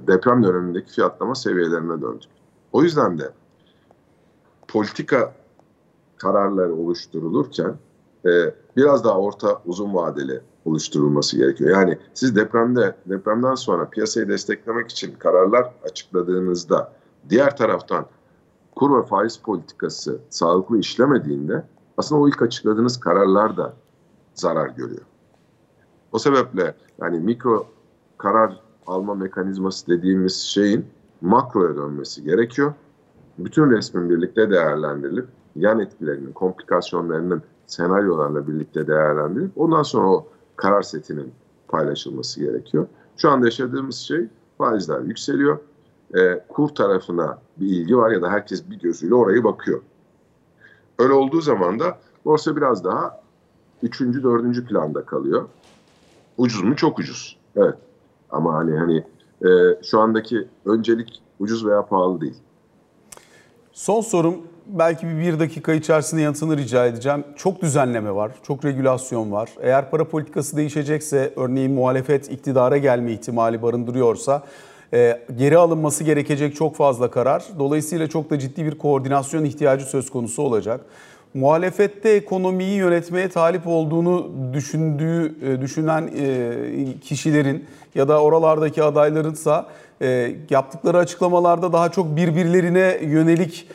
deprem 0.07 0.45
dönemindeki 0.45 0.93
fiyatlama 0.93 1.35
seviyelerine 1.35 2.03
döndük. 2.03 2.31
O 2.73 2.83
yüzden 2.83 3.19
de 3.19 3.31
politika 4.69 5.35
kararları 6.17 6.75
oluşturulurken 6.75 7.75
e, 8.27 8.55
biraz 8.77 9.05
daha 9.05 9.19
orta 9.19 9.63
uzun 9.67 9.95
vadeli 9.95 10.41
oluşturulması 10.65 11.37
gerekiyor. 11.37 11.71
Yani 11.71 11.99
siz 12.15 12.37
depremde 12.37 12.97
depremden 13.07 13.55
sonra 13.55 13.89
piyasayı 13.89 14.29
desteklemek 14.29 14.91
için 14.91 15.15
kararlar 15.19 15.75
açıkladığınızda 15.85 16.93
diğer 17.31 17.57
taraftan 17.57 18.07
kur 18.77 18.99
ve 18.99 19.07
faiz 19.07 19.37
politikası 19.37 20.19
sağlıklı 20.31 20.79
işlemediğinde 20.79 21.65
aslında 21.97 22.21
o 22.21 22.29
ilk 22.29 22.43
açıkladığınız 22.43 23.01
kararlar 23.01 23.57
da 23.57 23.75
zarar 24.35 24.69
görüyor. 24.69 25.05
O 26.13 26.19
sebeple 26.19 26.75
yani 27.01 27.19
mikro 27.19 27.67
karar 28.19 28.61
alma 28.87 29.15
mekanizması 29.15 29.87
dediğimiz 29.87 30.37
şeyin 30.37 30.87
makroya 31.21 31.77
dönmesi 31.77 32.25
gerekiyor. 32.25 32.75
Bütün 33.39 33.71
resmin 33.71 34.11
birlikte 34.11 34.51
değerlendirilip 34.51 35.27
yan 35.57 35.81
etkilerinin, 35.81 36.33
komplikasyonlarının 36.33 37.43
senaryolarla 37.67 38.49
birlikte 38.49 38.87
değerlendirilip 38.87 39.59
ondan 39.59 39.83
sonra 39.83 40.09
o 40.09 40.27
karar 40.57 40.83
setinin 40.83 41.33
paylaşılması 41.69 42.41
gerekiyor. 42.41 42.87
Şu 43.17 43.31
anda 43.31 43.47
yaşadığımız 43.47 43.97
şey 43.97 44.29
faizler 44.59 45.01
yükseliyor. 45.01 45.59
E, 46.17 46.45
kur 46.49 46.69
tarafına 46.69 47.39
bir 47.57 47.67
ilgi 47.67 47.97
var 47.97 48.11
ya 48.11 48.23
da 48.23 48.31
herkes 48.31 48.71
bir 48.71 48.79
gözüyle 48.79 49.15
orayı 49.15 49.45
bakıyor. 49.45 49.83
Öyle 50.99 51.13
olduğu 51.13 51.41
zaman 51.41 51.81
da 51.81 51.99
borsa 52.25 52.57
biraz 52.57 52.85
daha 52.85 53.21
üçüncü, 53.83 54.23
dördüncü 54.23 54.67
planda 54.67 55.05
kalıyor. 55.05 55.49
Ucuz 56.39 56.63
mu? 56.63 56.77
Çok 56.77 56.99
ucuz. 56.99 57.37
Evet. 57.57 57.75
Ama 58.31 58.55
hani 58.55 58.79
hani 58.79 59.05
e, 59.45 59.83
şu 59.83 60.01
andaki 60.01 60.49
öncelik 60.67 61.23
ucuz 61.39 61.67
veya 61.67 61.87
pahalı 61.87 62.21
değil. 62.21 62.37
Son 63.73 64.01
sorum 64.01 64.37
belki 64.67 65.07
bir, 65.07 65.19
bir 65.19 65.41
dakika 65.41 65.73
içerisinde 65.73 66.21
yanıtını 66.21 66.57
rica 66.57 66.87
edeceğim. 66.87 67.25
Çok 67.37 67.63
düzenleme 67.63 68.15
var, 68.15 68.33
çok 68.43 68.65
regülasyon 68.65 69.33
var. 69.33 69.51
Eğer 69.61 69.91
para 69.91 70.09
politikası 70.09 70.57
değişecekse, 70.57 71.33
örneğin 71.37 71.73
muhalefet 71.73 72.31
iktidara 72.31 72.79
gelme 72.79 73.13
ihtimali 73.13 73.63
barındırıyorsa 73.63 74.43
geri 75.37 75.59
alınması 75.59 76.05
gerekecek 76.05 76.57
çok 76.57 76.77
fazla 76.77 77.11
karar. 77.11 77.45
Dolayısıyla 77.59 78.07
çok 78.09 78.31
da 78.31 78.39
ciddi 78.39 78.65
bir 78.65 78.79
koordinasyon 78.79 79.45
ihtiyacı 79.45 79.85
söz 79.85 80.11
konusu 80.11 80.43
olacak. 80.43 80.81
Muhalefette 81.35 82.11
ekonomiyi 82.11 82.77
yönetmeye 82.77 83.29
talip 83.29 83.67
olduğunu 83.67 84.31
düşündüğü, 84.53 85.35
e, 85.43 85.61
düşünen 85.61 86.11
e, 86.19 87.01
kişilerin 87.01 87.65
ya 87.95 88.09
da 88.09 88.23
oralardaki 88.23 88.83
adaylarınsa 88.83 89.67
yaptıkları 90.51 90.99
açıklamalarda 90.99 91.73
daha 91.73 91.89
çok 91.89 92.17
birbirlerine 92.17 92.99
yönelik 93.03 93.69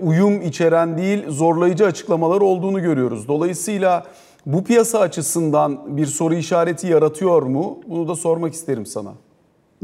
uyum 0.00 0.42
içeren 0.42 0.98
değil 0.98 1.24
zorlayıcı 1.28 1.86
açıklamalar 1.86 2.40
olduğunu 2.40 2.82
görüyoruz. 2.82 3.28
Dolayısıyla 3.28 4.06
bu 4.46 4.64
piyasa 4.64 4.98
açısından 4.98 5.96
bir 5.96 6.06
soru 6.06 6.34
işareti 6.34 6.86
yaratıyor 6.86 7.42
mu? 7.42 7.78
Bunu 7.86 8.08
da 8.08 8.14
sormak 8.14 8.54
isterim 8.54 8.86
sana. 8.86 9.12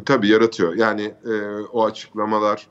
Tabii 0.04 0.28
yaratıyor. 0.28 0.74
Yani 0.74 1.14
e, 1.24 1.60
o 1.72 1.84
açıklamalar 1.84 2.66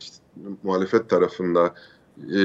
işte, 0.00 0.16
muhalefet 0.62 1.10
tarafında 1.10 1.74
e, 2.18 2.40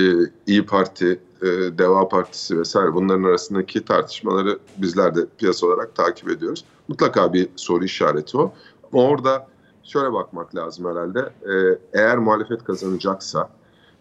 İyi 0.47 0.65
Parti, 0.65 1.19
e, 1.41 1.47
Deva 1.47 2.07
Partisi 2.09 2.59
vesaire 2.59 2.93
bunların 2.93 3.23
arasındaki 3.23 3.85
tartışmaları 3.85 4.59
bizler 4.77 5.15
de 5.15 5.25
piyasa 5.37 5.67
olarak 5.67 5.95
takip 5.95 6.29
ediyoruz. 6.29 6.65
mutlaka 6.87 7.33
bir 7.33 7.49
soru 7.55 7.85
işareti 7.85 8.37
o. 8.37 8.53
Ama 8.93 9.03
orada 9.03 9.47
şöyle 9.83 10.13
bakmak 10.13 10.55
lazım 10.55 10.85
herhalde. 10.85 11.19
Ee, 11.19 11.79
eğer 11.93 12.17
muhalefet 12.17 12.63
kazanacaksa 12.63 13.49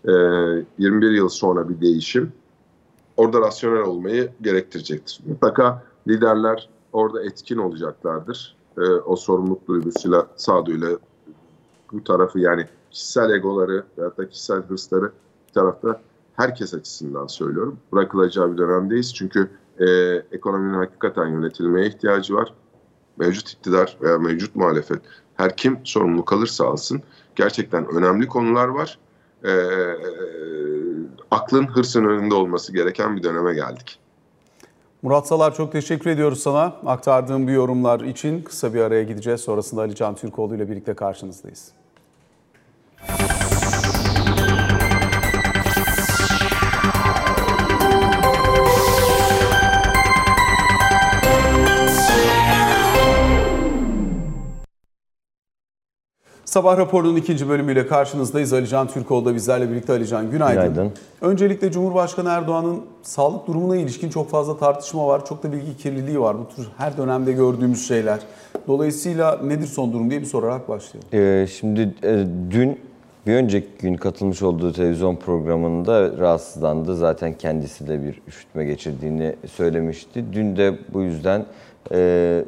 e, 0.04 0.12
21 0.78 1.10
yıl 1.10 1.28
sonra 1.28 1.68
bir 1.68 1.80
değişim 1.80 2.32
orada 3.16 3.40
rasyonel 3.40 3.82
olmayı 3.82 4.32
gerektirecektir. 4.42 5.20
Mutlaka 5.26 5.82
liderler 6.08 6.68
orada 6.92 7.24
etkin 7.24 7.56
olacaklardır. 7.56 8.57
Ee, 8.80 8.90
o 8.90 9.16
sorumluluk 9.16 9.68
duygusuyla, 9.68 10.26
sağduyuyla 10.36 10.88
bu 11.92 12.04
tarafı 12.04 12.38
yani 12.38 12.66
kişisel 12.90 13.30
egoları 13.30 13.84
veya 13.98 14.16
da 14.16 14.28
kişisel 14.28 14.62
hırsları 14.62 15.12
bir 15.48 15.52
tarafta 15.52 16.00
herkes 16.36 16.74
açısından 16.74 17.26
söylüyorum. 17.26 17.78
Bırakılacağı 17.92 18.52
bir 18.52 18.58
dönemdeyiz. 18.58 19.14
Çünkü 19.14 19.50
e, 19.78 19.86
ekonominin 20.32 20.74
hakikaten 20.74 21.26
yönetilmeye 21.26 21.86
ihtiyacı 21.86 22.34
var. 22.34 22.54
Mevcut 23.16 23.48
iktidar 23.48 23.98
veya 24.02 24.18
mevcut 24.18 24.56
muhalefet 24.56 25.02
her 25.34 25.56
kim 25.56 25.78
sorumluluk 25.84 26.32
alırsa 26.32 26.66
alsın 26.66 27.02
gerçekten 27.36 27.86
önemli 27.86 28.26
konular 28.26 28.68
var. 28.68 28.98
E, 29.44 29.52
aklın 31.30 31.66
hırsın 31.66 32.04
önünde 32.04 32.34
olması 32.34 32.72
gereken 32.72 33.16
bir 33.16 33.22
döneme 33.22 33.54
geldik. 33.54 33.98
Murat 35.02 35.26
Salar 35.26 35.54
çok 35.54 35.72
teşekkür 35.72 36.10
ediyoruz 36.10 36.40
sana. 36.40 36.76
Aktardığın 36.86 37.46
bu 37.46 37.50
yorumlar 37.50 38.00
için 38.00 38.42
kısa 38.42 38.74
bir 38.74 38.80
araya 38.80 39.02
gideceğiz. 39.02 39.40
Sonrasında 39.40 39.80
Ali 39.80 39.94
Can 39.94 40.14
Türkoğlu 40.14 40.56
ile 40.56 40.70
birlikte 40.70 40.94
karşınızdayız. 40.94 41.72
Sabah 56.58 56.78
raporunun 56.78 57.16
ikinci 57.16 57.48
bölümüyle 57.48 57.86
karşınızdayız. 57.86 58.52
Alican 58.52 58.88
Türkoğlu 58.88 59.24
da 59.24 59.34
bizlerle 59.34 59.70
birlikte. 59.70 59.92
Alican 59.92 60.30
günaydın. 60.30 60.62
Günaydın. 60.62 60.92
Öncelikle 61.20 61.72
Cumhurbaşkanı 61.72 62.28
Erdoğan'ın 62.28 62.80
sağlık 63.02 63.46
durumuna 63.46 63.76
ilişkin 63.76 64.10
çok 64.10 64.30
fazla 64.30 64.58
tartışma 64.58 65.06
var. 65.06 65.26
Çok 65.26 65.42
da 65.42 65.52
bilgi 65.52 65.76
kirliliği 65.76 66.20
var. 66.20 66.36
Bu 66.38 66.56
tür 66.56 66.68
her 66.78 66.96
dönemde 66.96 67.32
gördüğümüz 67.32 67.88
şeyler. 67.88 68.18
Dolayısıyla 68.66 69.38
nedir 69.44 69.66
son 69.66 69.92
durum 69.92 70.10
diye 70.10 70.20
bir 70.20 70.26
sorarak 70.26 70.68
başlayalım. 70.68 71.08
Ee, 71.12 71.46
şimdi 71.46 71.94
e, 72.02 72.26
dün 72.50 72.78
bir 73.26 73.34
önceki 73.34 73.68
gün 73.80 73.94
katılmış 73.94 74.42
olduğu 74.42 74.72
televizyon 74.72 75.16
programında 75.16 76.18
rahatsızlandı. 76.18 76.96
Zaten 76.96 77.38
kendisi 77.38 77.88
de 77.88 78.02
bir 78.02 78.22
üşütme 78.28 78.64
geçirdiğini 78.64 79.36
söylemişti. 79.52 80.24
Dün 80.32 80.56
de 80.56 80.78
bu 80.94 81.02
yüzden 81.02 81.44
e, 81.92 82.44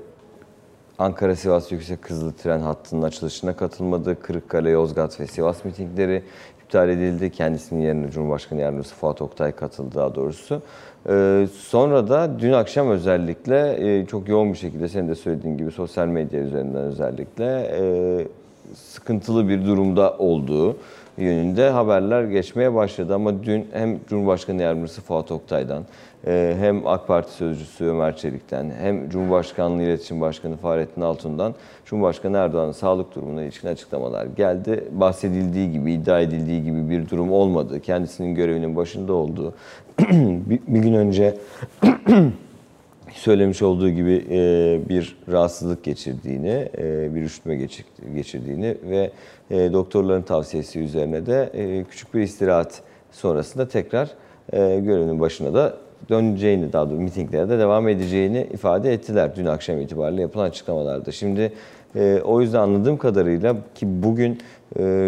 Ankara-Sivas 1.01 1.73
Yüksek 1.73 2.11
Hızlı 2.11 2.33
Tren 2.33 2.61
Hattı'nın 2.61 3.03
açılışına 3.03 3.57
katılmadı. 3.57 4.23
Kırıkkale, 4.23 4.71
Yozgat 4.71 5.21
ve 5.21 5.27
Sivas 5.27 5.65
mitingleri 5.65 6.23
iptal 6.65 6.89
edildi. 6.89 7.31
Kendisinin 7.31 7.83
yerine 7.83 8.11
Cumhurbaşkanı 8.11 8.61
Yardımcısı 8.61 8.95
Fuat 8.95 9.23
Oktay 9.23 9.53
katıldı 9.53 9.95
daha 9.95 10.15
doğrusu. 10.15 10.63
Ee, 11.09 11.47
sonra 11.59 12.09
da 12.09 12.41
dün 12.41 12.53
akşam 12.53 12.91
özellikle 12.91 13.77
e, 14.01 14.07
çok 14.07 14.29
yoğun 14.29 14.53
bir 14.53 14.59
şekilde 14.59 14.89
senin 14.89 15.09
de 15.09 15.15
söylediğin 15.15 15.59
gibi 15.59 15.71
sosyal 15.71 16.07
medya 16.07 16.41
üzerinden 16.41 16.83
özellikle 16.83 17.71
e, 17.81 18.27
sıkıntılı 18.75 19.49
bir 19.49 19.65
durumda 19.65 20.17
olduğu 20.19 20.77
yönünde 21.18 21.70
haberler 21.70 22.25
geçmeye 22.25 22.75
başladı. 22.75 23.14
Ama 23.14 23.42
dün 23.42 23.66
hem 23.73 23.99
Cumhurbaşkanı 24.09 24.62
Yardımcısı 24.62 25.01
Fuat 25.01 25.33
Oktay'dan 25.33 25.85
e, 26.27 26.57
hem 26.61 26.87
AK 26.87 27.07
Parti 27.07 27.33
Sözcüsü 27.33 27.85
Ömer 27.85 28.16
Çelik'ten 28.16 28.73
hem 28.81 29.11
Cumhurbaşkanlığı 29.11 29.83
İletişim 29.83 30.20
Başkanı 30.20 30.57
Fahrettin 30.57 31.01
Altun'dan 31.01 31.55
Cumhurbaşkanı 31.85 32.37
Erdoğan'ın 32.37 32.73
sağlık 32.73 33.14
durumuna 33.14 33.42
ilişkin 33.42 33.68
açıklamalar 33.68 34.27
geldi. 34.27 34.85
Bahsedildiği 34.92 35.73
gibi, 35.73 35.92
iddia 35.92 36.20
edildiği 36.20 36.64
gibi 36.64 36.90
bir 36.90 37.09
durum 37.09 37.33
olmadı. 37.33 37.81
Kendisinin 37.81 38.35
görevinin 38.35 38.77
başında 38.77 39.12
olduğu 39.12 39.55
bir, 40.01 40.61
bir 40.66 40.81
gün 40.81 40.94
önce 40.94 41.35
söylemiş 43.14 43.62
olduğu 43.62 43.90
gibi 43.90 44.25
e, 44.31 44.81
bir 44.88 45.16
rahatsızlık 45.29 45.85
geçirdiğini, 45.85 46.68
e, 46.79 47.14
bir 47.14 47.23
üşütme 47.23 47.66
geçirdiğini 48.14 48.77
ve 48.90 49.11
e, 49.51 49.73
doktorların 49.73 50.23
tavsiyesi 50.23 50.81
üzerine 50.81 51.27
de 51.27 51.53
küçük 51.90 52.14
bir 52.14 52.20
istirahat 52.20 52.83
sonrasında 53.12 53.68
tekrar 53.68 54.09
görevinin 54.53 55.20
başına 55.20 55.55
da 55.55 55.77
döneceğini, 56.09 56.73
daha 56.73 56.87
doğrusu 56.87 57.03
mitinglere 57.03 57.49
de 57.49 57.59
devam 57.59 57.88
edeceğini 57.88 58.46
ifade 58.53 58.92
ettiler 58.92 59.37
dün 59.37 59.46
akşam 59.46 59.81
itibariyle 59.81 60.23
yapılan 60.23 60.44
açıklamalarda. 60.44 61.12
Şimdi 61.12 61.53
o 62.25 62.40
yüzden 62.40 62.59
anladığım 62.59 62.96
kadarıyla 62.96 63.57
ki 63.75 63.87
bugün 64.03 64.38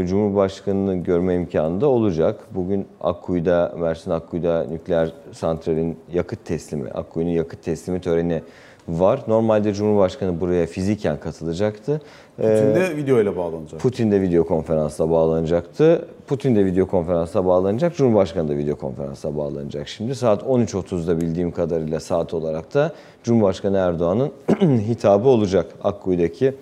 Cumhurbaşkanı'nı 0.08 0.96
görme 0.96 1.34
imkanı 1.34 1.80
da 1.80 1.86
olacak. 1.86 2.40
Bugün 2.50 2.86
Akkuyu'da, 3.00 3.74
Mersin 3.78 4.10
Akkuyu'da 4.10 4.66
nükleer 4.70 5.12
santralin 5.32 5.98
yakıt 6.12 6.44
teslimi, 6.44 6.90
Akkuyu'nun 6.90 7.32
yakıt 7.32 7.62
teslimi 7.62 8.00
töreni 8.00 8.42
var. 8.88 9.20
Normalde 9.28 9.74
Cumhurbaşkanı 9.74 10.40
buraya 10.40 10.66
fiziken 10.66 11.20
katılacaktı. 11.20 12.00
Putin 12.36 12.74
de 12.74 12.96
video 12.96 13.20
ile 13.20 13.36
bağlanacak. 13.36 13.80
Putin 13.80 14.10
de 14.10 14.20
video 14.20 14.44
konferansla 14.44 15.10
bağlanacaktı. 15.10 16.08
Putin 16.26 16.56
de 16.56 16.64
video 16.64 16.86
konferansla 16.86 17.46
bağlanacak. 17.46 17.96
Cumhurbaşkanı 17.96 18.48
da 18.48 18.56
video 18.56 18.76
konferansla 18.76 19.36
bağlanacak. 19.36 19.88
Şimdi 19.88 20.14
saat 20.14 20.42
13.30'da 20.42 21.20
bildiğim 21.20 21.52
kadarıyla 21.52 22.00
saat 22.00 22.34
olarak 22.34 22.74
da 22.74 22.92
Cumhurbaşkanı 23.22 23.76
Erdoğan'ın 23.76 24.30
hitabı 24.78 25.28
olacak 25.28 25.66
Akkuyu'daki 25.84 26.54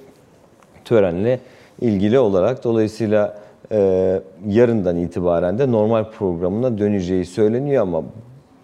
törenle 0.85 1.41
ilgili 1.81 2.19
olarak. 2.19 2.65
Dolayısıyla 2.65 3.37
e, 3.73 4.21
yarından 4.49 4.97
itibaren 4.97 5.59
de 5.59 5.73
normal 5.73 6.05
programına 6.05 6.79
döneceği 6.79 7.25
söyleniyor 7.25 7.83
ama 7.83 8.03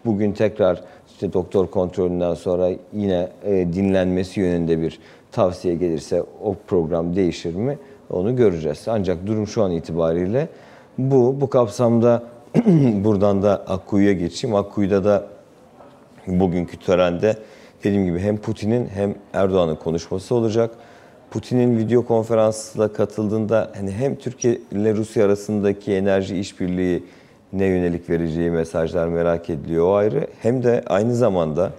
bugün 0.05 0.33
tekrar 0.33 0.81
işte 1.09 1.33
doktor 1.33 1.67
kontrolünden 1.67 2.35
sonra 2.35 2.71
yine 2.93 3.29
e, 3.45 3.73
dinlenmesi 3.73 4.41
yönünde 4.41 4.81
bir 4.81 4.99
tavsiye 5.33 5.75
gelirse 5.75 6.23
o 6.43 6.55
program 6.67 7.17
değişir 7.17 7.55
mi 7.55 7.79
onu 8.11 8.37
göreceğiz. 8.37 8.85
Ancak 8.87 9.27
durum 9.27 9.47
şu 9.47 9.63
an 9.63 9.73
itibariyle 9.73 10.49
bu. 10.99 11.41
Bu 11.41 11.51
kapsamda 11.51 12.23
buradan 13.05 13.43
da 13.43 13.53
Akkuyu'ya 13.67 14.13
geçeyim. 14.13 14.57
Akkuyu'da 14.57 15.05
da 15.05 15.27
bugünkü 16.27 16.77
törende 16.77 17.37
dediğim 17.85 18.05
gibi 18.05 18.19
hem 18.19 18.37
Putin'in 18.37 18.87
hem 18.87 19.15
Erdoğan'ın 19.33 19.77
konuşması 19.77 20.35
olacak. 20.35 20.71
Putin'in 21.37 21.79
video 21.79 22.05
konferansla 22.05 22.93
katıldığında 22.93 23.73
hani 23.77 23.91
hem 23.91 24.17
Türkiye 24.17 24.59
ile 24.73 24.95
Rusya 24.95 25.27
arasındaki 25.27 25.93
enerji 25.93 26.39
işbirliği 26.39 27.05
ne 27.53 27.65
yönelik 27.65 28.11
vereceği 28.11 28.51
mesajlar 28.51 29.09
merak 29.09 29.51
ediliyor 29.51 29.87
o 29.87 29.95
ayrı. 29.95 30.27
Hem 30.43 30.63
de 30.63 30.83
aynı 30.87 31.15
zamanda 31.15 31.73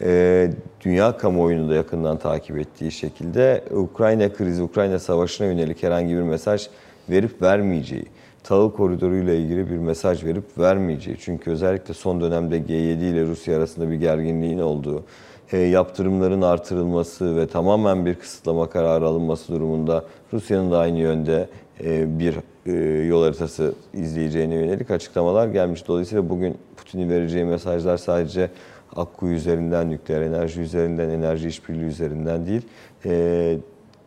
e, 0.00 0.50
dünya 0.84 1.16
kamuoyunu 1.16 1.70
da 1.70 1.74
yakından 1.74 2.16
takip 2.16 2.58
ettiği 2.58 2.92
şekilde 2.92 3.64
Ukrayna 3.70 4.32
krizi, 4.32 4.62
Ukrayna 4.62 4.98
savaşına 4.98 5.46
yönelik 5.46 5.82
herhangi 5.82 6.14
bir 6.14 6.22
mesaj 6.22 6.68
verip 7.10 7.42
vermeyeceği, 7.42 8.06
tahıl 8.44 8.70
koridoru 8.70 9.16
ile 9.16 9.38
ilgili 9.38 9.70
bir 9.70 9.78
mesaj 9.78 10.24
verip 10.24 10.58
vermeyeceği. 10.58 11.16
Çünkü 11.20 11.50
özellikle 11.50 11.94
son 11.94 12.20
dönemde 12.20 12.58
G7 12.58 13.04
ile 13.04 13.26
Rusya 13.26 13.56
arasında 13.56 13.90
bir 13.90 13.96
gerginliğin 13.96 14.58
olduğu, 14.58 15.04
yaptırımların 15.52 16.42
artırılması 16.42 17.36
ve 17.36 17.46
tamamen 17.46 18.06
bir 18.06 18.14
kısıtlama 18.14 18.70
kararı 18.70 19.06
alınması 19.06 19.52
durumunda 19.52 20.04
Rusya'nın 20.32 20.70
da 20.70 20.78
aynı 20.78 20.98
yönde 20.98 21.48
e, 21.84 22.18
bir 22.18 22.34
e, 22.66 22.72
yol 23.06 23.22
haritası 23.22 23.74
izleyeceğine 23.94 24.54
yönelik 24.54 24.90
açıklamalar 24.90 25.48
gelmiş. 25.48 25.88
Dolayısıyla 25.88 26.28
bugün 26.28 26.58
Putin'in 26.76 27.10
vereceği 27.10 27.44
mesajlar 27.44 27.96
sadece 27.96 28.50
Akkuyu 28.96 29.34
üzerinden, 29.34 29.90
nükleer 29.90 30.22
enerji 30.22 30.60
üzerinden, 30.60 31.08
enerji 31.08 31.48
işbirliği 31.48 31.84
üzerinden 31.84 32.46
değil, 32.46 32.62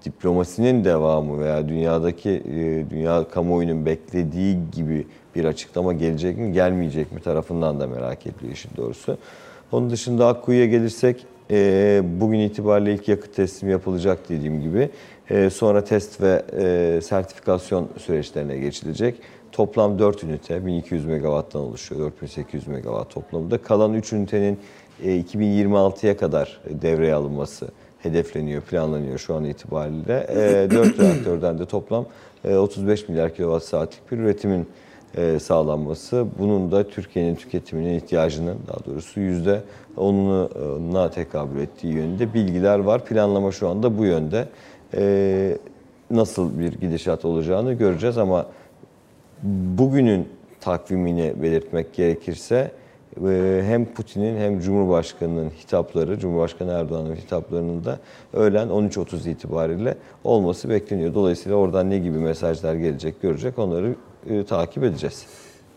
diplomasinin 0.05 0.83
devamı 0.83 1.39
veya 1.39 1.69
dünyadaki 1.69 2.43
dünya 2.89 3.25
kamuoyunun 3.29 3.85
beklediği 3.85 4.57
gibi 4.71 5.07
bir 5.35 5.45
açıklama 5.45 5.93
gelecek 5.93 6.37
mi, 6.37 6.51
gelmeyecek 6.51 7.11
mi 7.11 7.21
tarafından 7.21 7.79
da 7.79 7.87
merak 7.87 8.27
ediliyor 8.27 8.53
işin 8.53 8.71
doğrusu. 8.77 9.17
Onun 9.71 9.89
dışında 9.89 10.27
Akkuyu'ya 10.27 10.65
gelirsek 10.65 11.25
e, 11.51 12.01
bugün 12.03 12.39
itibariyle 12.39 12.93
ilk 12.93 13.07
yakıt 13.07 13.35
teslimi 13.35 13.71
yapılacak 13.71 14.29
dediğim 14.29 14.61
gibi. 14.61 14.89
E, 15.29 15.49
sonra 15.49 15.83
test 15.83 16.21
ve 16.21 16.43
e, 16.57 17.01
sertifikasyon 17.01 17.89
süreçlerine 17.97 18.57
geçilecek. 18.57 19.15
Toplam 19.51 19.99
4 19.99 20.23
ünite 20.23 20.65
1200 20.65 21.05
megawatttan 21.05 21.61
oluşuyor. 21.61 22.01
4800 22.01 22.67
megawatt 22.67 23.13
toplamında. 23.13 23.57
Kalan 23.57 23.93
3 23.93 24.13
ünitenin 24.13 24.59
e, 25.03 25.21
2026'ya 25.21 26.17
kadar 26.17 26.61
devreye 26.69 27.13
alınması 27.13 27.67
hedefleniyor, 27.99 28.61
planlanıyor 28.61 29.17
şu 29.17 29.35
an 29.35 29.43
itibariyle. 29.43 30.27
E, 30.29 30.71
4 30.71 30.99
reaktörden 30.99 31.59
de 31.59 31.65
toplam 31.65 32.05
e, 32.45 32.55
35 32.55 33.09
milyar 33.09 33.35
kilowatt 33.35 33.63
saatlik 33.63 34.11
bir 34.11 34.17
üretimin 34.17 34.67
sağlanması. 35.39 36.25
Bunun 36.39 36.71
da 36.71 36.87
Türkiye'nin 36.87 37.35
tüketiminin 37.35 37.97
ihtiyacının 37.97 38.57
daha 38.67 38.85
doğrusu 38.85 39.19
yüzde 39.19 39.61
onuna 39.97 41.09
tekabül 41.09 41.59
ettiği 41.59 41.93
yönünde 41.93 42.33
bilgiler 42.33 42.79
var. 42.79 43.05
Planlama 43.05 43.51
şu 43.51 43.67
anda 43.67 43.97
bu 43.97 44.05
yönde. 44.05 44.47
E, 44.93 45.57
nasıl 46.11 46.59
bir 46.59 46.73
gidişat 46.73 47.25
olacağını 47.25 47.73
göreceğiz 47.73 48.17
ama 48.17 48.45
bugünün 49.77 50.27
takvimini 50.61 51.33
belirtmek 51.41 51.93
gerekirse 51.93 52.71
e, 53.27 53.61
hem 53.65 53.85
Putin'in 53.85 54.37
hem 54.37 54.59
Cumhurbaşkanı'nın 54.59 55.49
hitapları, 55.49 56.19
Cumhurbaşkanı 56.19 56.71
Erdoğan'ın 56.71 57.15
hitaplarının 57.15 57.83
da 57.83 57.99
öğlen 58.33 58.67
13.30 58.67 59.29
itibariyle 59.29 59.97
olması 60.23 60.69
bekleniyor. 60.69 61.13
Dolayısıyla 61.13 61.57
oradan 61.57 61.89
ne 61.89 61.97
gibi 61.97 62.17
mesajlar 62.17 62.75
gelecek 62.75 63.21
görecek 63.21 63.59
onları 63.59 63.95
e, 64.29 64.43
takip 64.43 64.83
edeceğiz. 64.83 65.25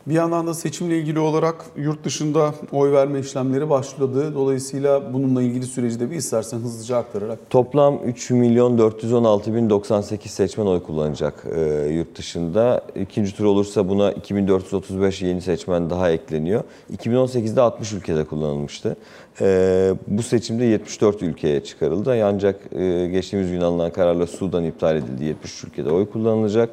Bir 0.06 0.14
yandan 0.14 0.46
da 0.46 0.54
seçimle 0.54 0.98
ilgili 0.98 1.18
olarak 1.18 1.64
yurt 1.76 2.04
dışında 2.04 2.54
oy 2.72 2.92
verme 2.92 3.20
işlemleri 3.20 3.70
başladı. 3.70 4.34
Dolayısıyla 4.34 5.14
bununla 5.14 5.42
ilgili 5.42 5.66
süreci 5.66 6.00
de 6.00 6.10
bir 6.10 6.16
istersen 6.16 6.58
hızlıca 6.58 6.96
aktararak. 6.96 7.38
Toplam 7.50 7.98
3 8.04 8.30
milyon 8.30 8.78
416 8.78 9.54
bin 9.54 9.70
98 9.70 10.30
seçmen 10.30 10.66
oy 10.66 10.82
kullanacak 10.82 11.44
e, 11.56 11.88
yurt 11.92 12.18
dışında. 12.18 12.84
İkinci 12.96 13.36
tur 13.36 13.44
olursa 13.44 13.88
buna 13.88 14.12
2435 14.12 15.22
yeni 15.22 15.40
seçmen 15.40 15.90
daha 15.90 16.10
ekleniyor. 16.10 16.64
2018'de 16.96 17.60
60 17.60 17.92
ülkede 17.92 18.24
kullanılmıştı. 18.24 18.96
E, 19.40 19.94
bu 20.06 20.22
seçimde 20.22 20.64
74 20.64 21.22
ülkeye 21.22 21.64
çıkarıldı. 21.64 22.24
Ancak 22.24 22.60
e, 22.72 23.06
geçtiğimiz 23.06 23.50
gün 23.50 23.60
alınan 23.60 23.92
kararla 23.92 24.26
Sudan 24.26 24.64
iptal 24.64 24.96
edildi. 24.96 25.24
73 25.24 25.64
ülkede 25.64 25.90
oy 25.90 26.10
kullanılacak. 26.10 26.70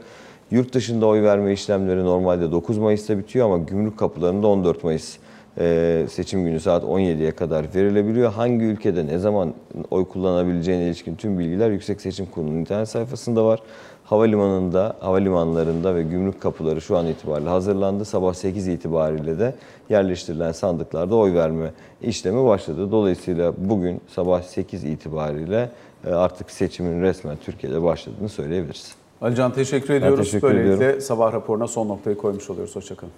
Yurt 0.52 0.74
dışında 0.74 1.06
oy 1.06 1.24
verme 1.24 1.54
işlemleri 1.54 2.04
normalde 2.04 2.52
9 2.52 2.78
Mayıs'ta 2.78 3.18
bitiyor 3.18 3.46
ama 3.46 3.58
gümrük 3.58 4.00
kapılarında 4.00 4.48
14 4.48 4.84
Mayıs 4.84 5.18
e, 5.58 6.06
seçim 6.10 6.46
günü 6.46 6.60
saat 6.60 6.84
17'ye 6.84 7.32
kadar 7.32 7.66
verilebiliyor. 7.76 8.32
Hangi 8.32 8.66
ülkede 8.66 9.08
ne 9.08 9.18
zaman 9.18 9.54
oy 9.92 10.06
kullanabileceğine 10.08 10.86
ilişkin 10.86 11.16
tüm 11.16 11.40
bilgiler 11.40 11.72
Yüksek 11.72 12.02
Seçim 12.02 12.26
Kurulu'nun 12.26 12.56
internet 12.56 12.90
sayfasında 12.90 13.46
var. 13.46 13.60
Havalimanında, 14.04 14.96
havalimanlarında 15.00 15.96
ve 15.96 16.04
gümrük 16.04 16.42
kapıları 16.42 16.82
şu 16.82 16.98
an 16.98 17.08
itibariyle 17.08 17.50
hazırlandı. 17.50 18.06
Sabah 18.06 18.34
8 18.34 18.68
itibariyle 18.68 19.40
de 19.40 19.56
yerleştirilen 19.90 20.52
sandıklarda 20.52 21.16
oy 21.16 21.34
verme 21.34 21.72
işlemi 22.02 22.46
başladı. 22.46 22.92
Dolayısıyla 22.92 23.54
bugün 23.58 24.02
sabah 24.08 24.42
8 24.42 24.84
itibariyle 24.84 25.70
e, 26.08 26.10
artık 26.10 26.52
seçimin 26.52 27.02
resmen 27.02 27.38
Türkiye'de 27.46 27.84
başladığını 27.84 28.30
söyleyebiliriz. 28.30 28.99
Alican 29.22 29.54
teşekkür 29.54 29.94
ediyoruz. 29.94 30.26
teşekkür 30.26 30.48
Böylelikle 30.48 30.74
ediyorum. 30.76 31.02
sabah 31.02 31.34
raporuna 31.34 31.68
son 31.68 31.88
noktayı 31.88 32.18
koymuş 32.18 32.50
oluyoruz. 32.50 32.76
Hoşçakalın. 32.76 33.14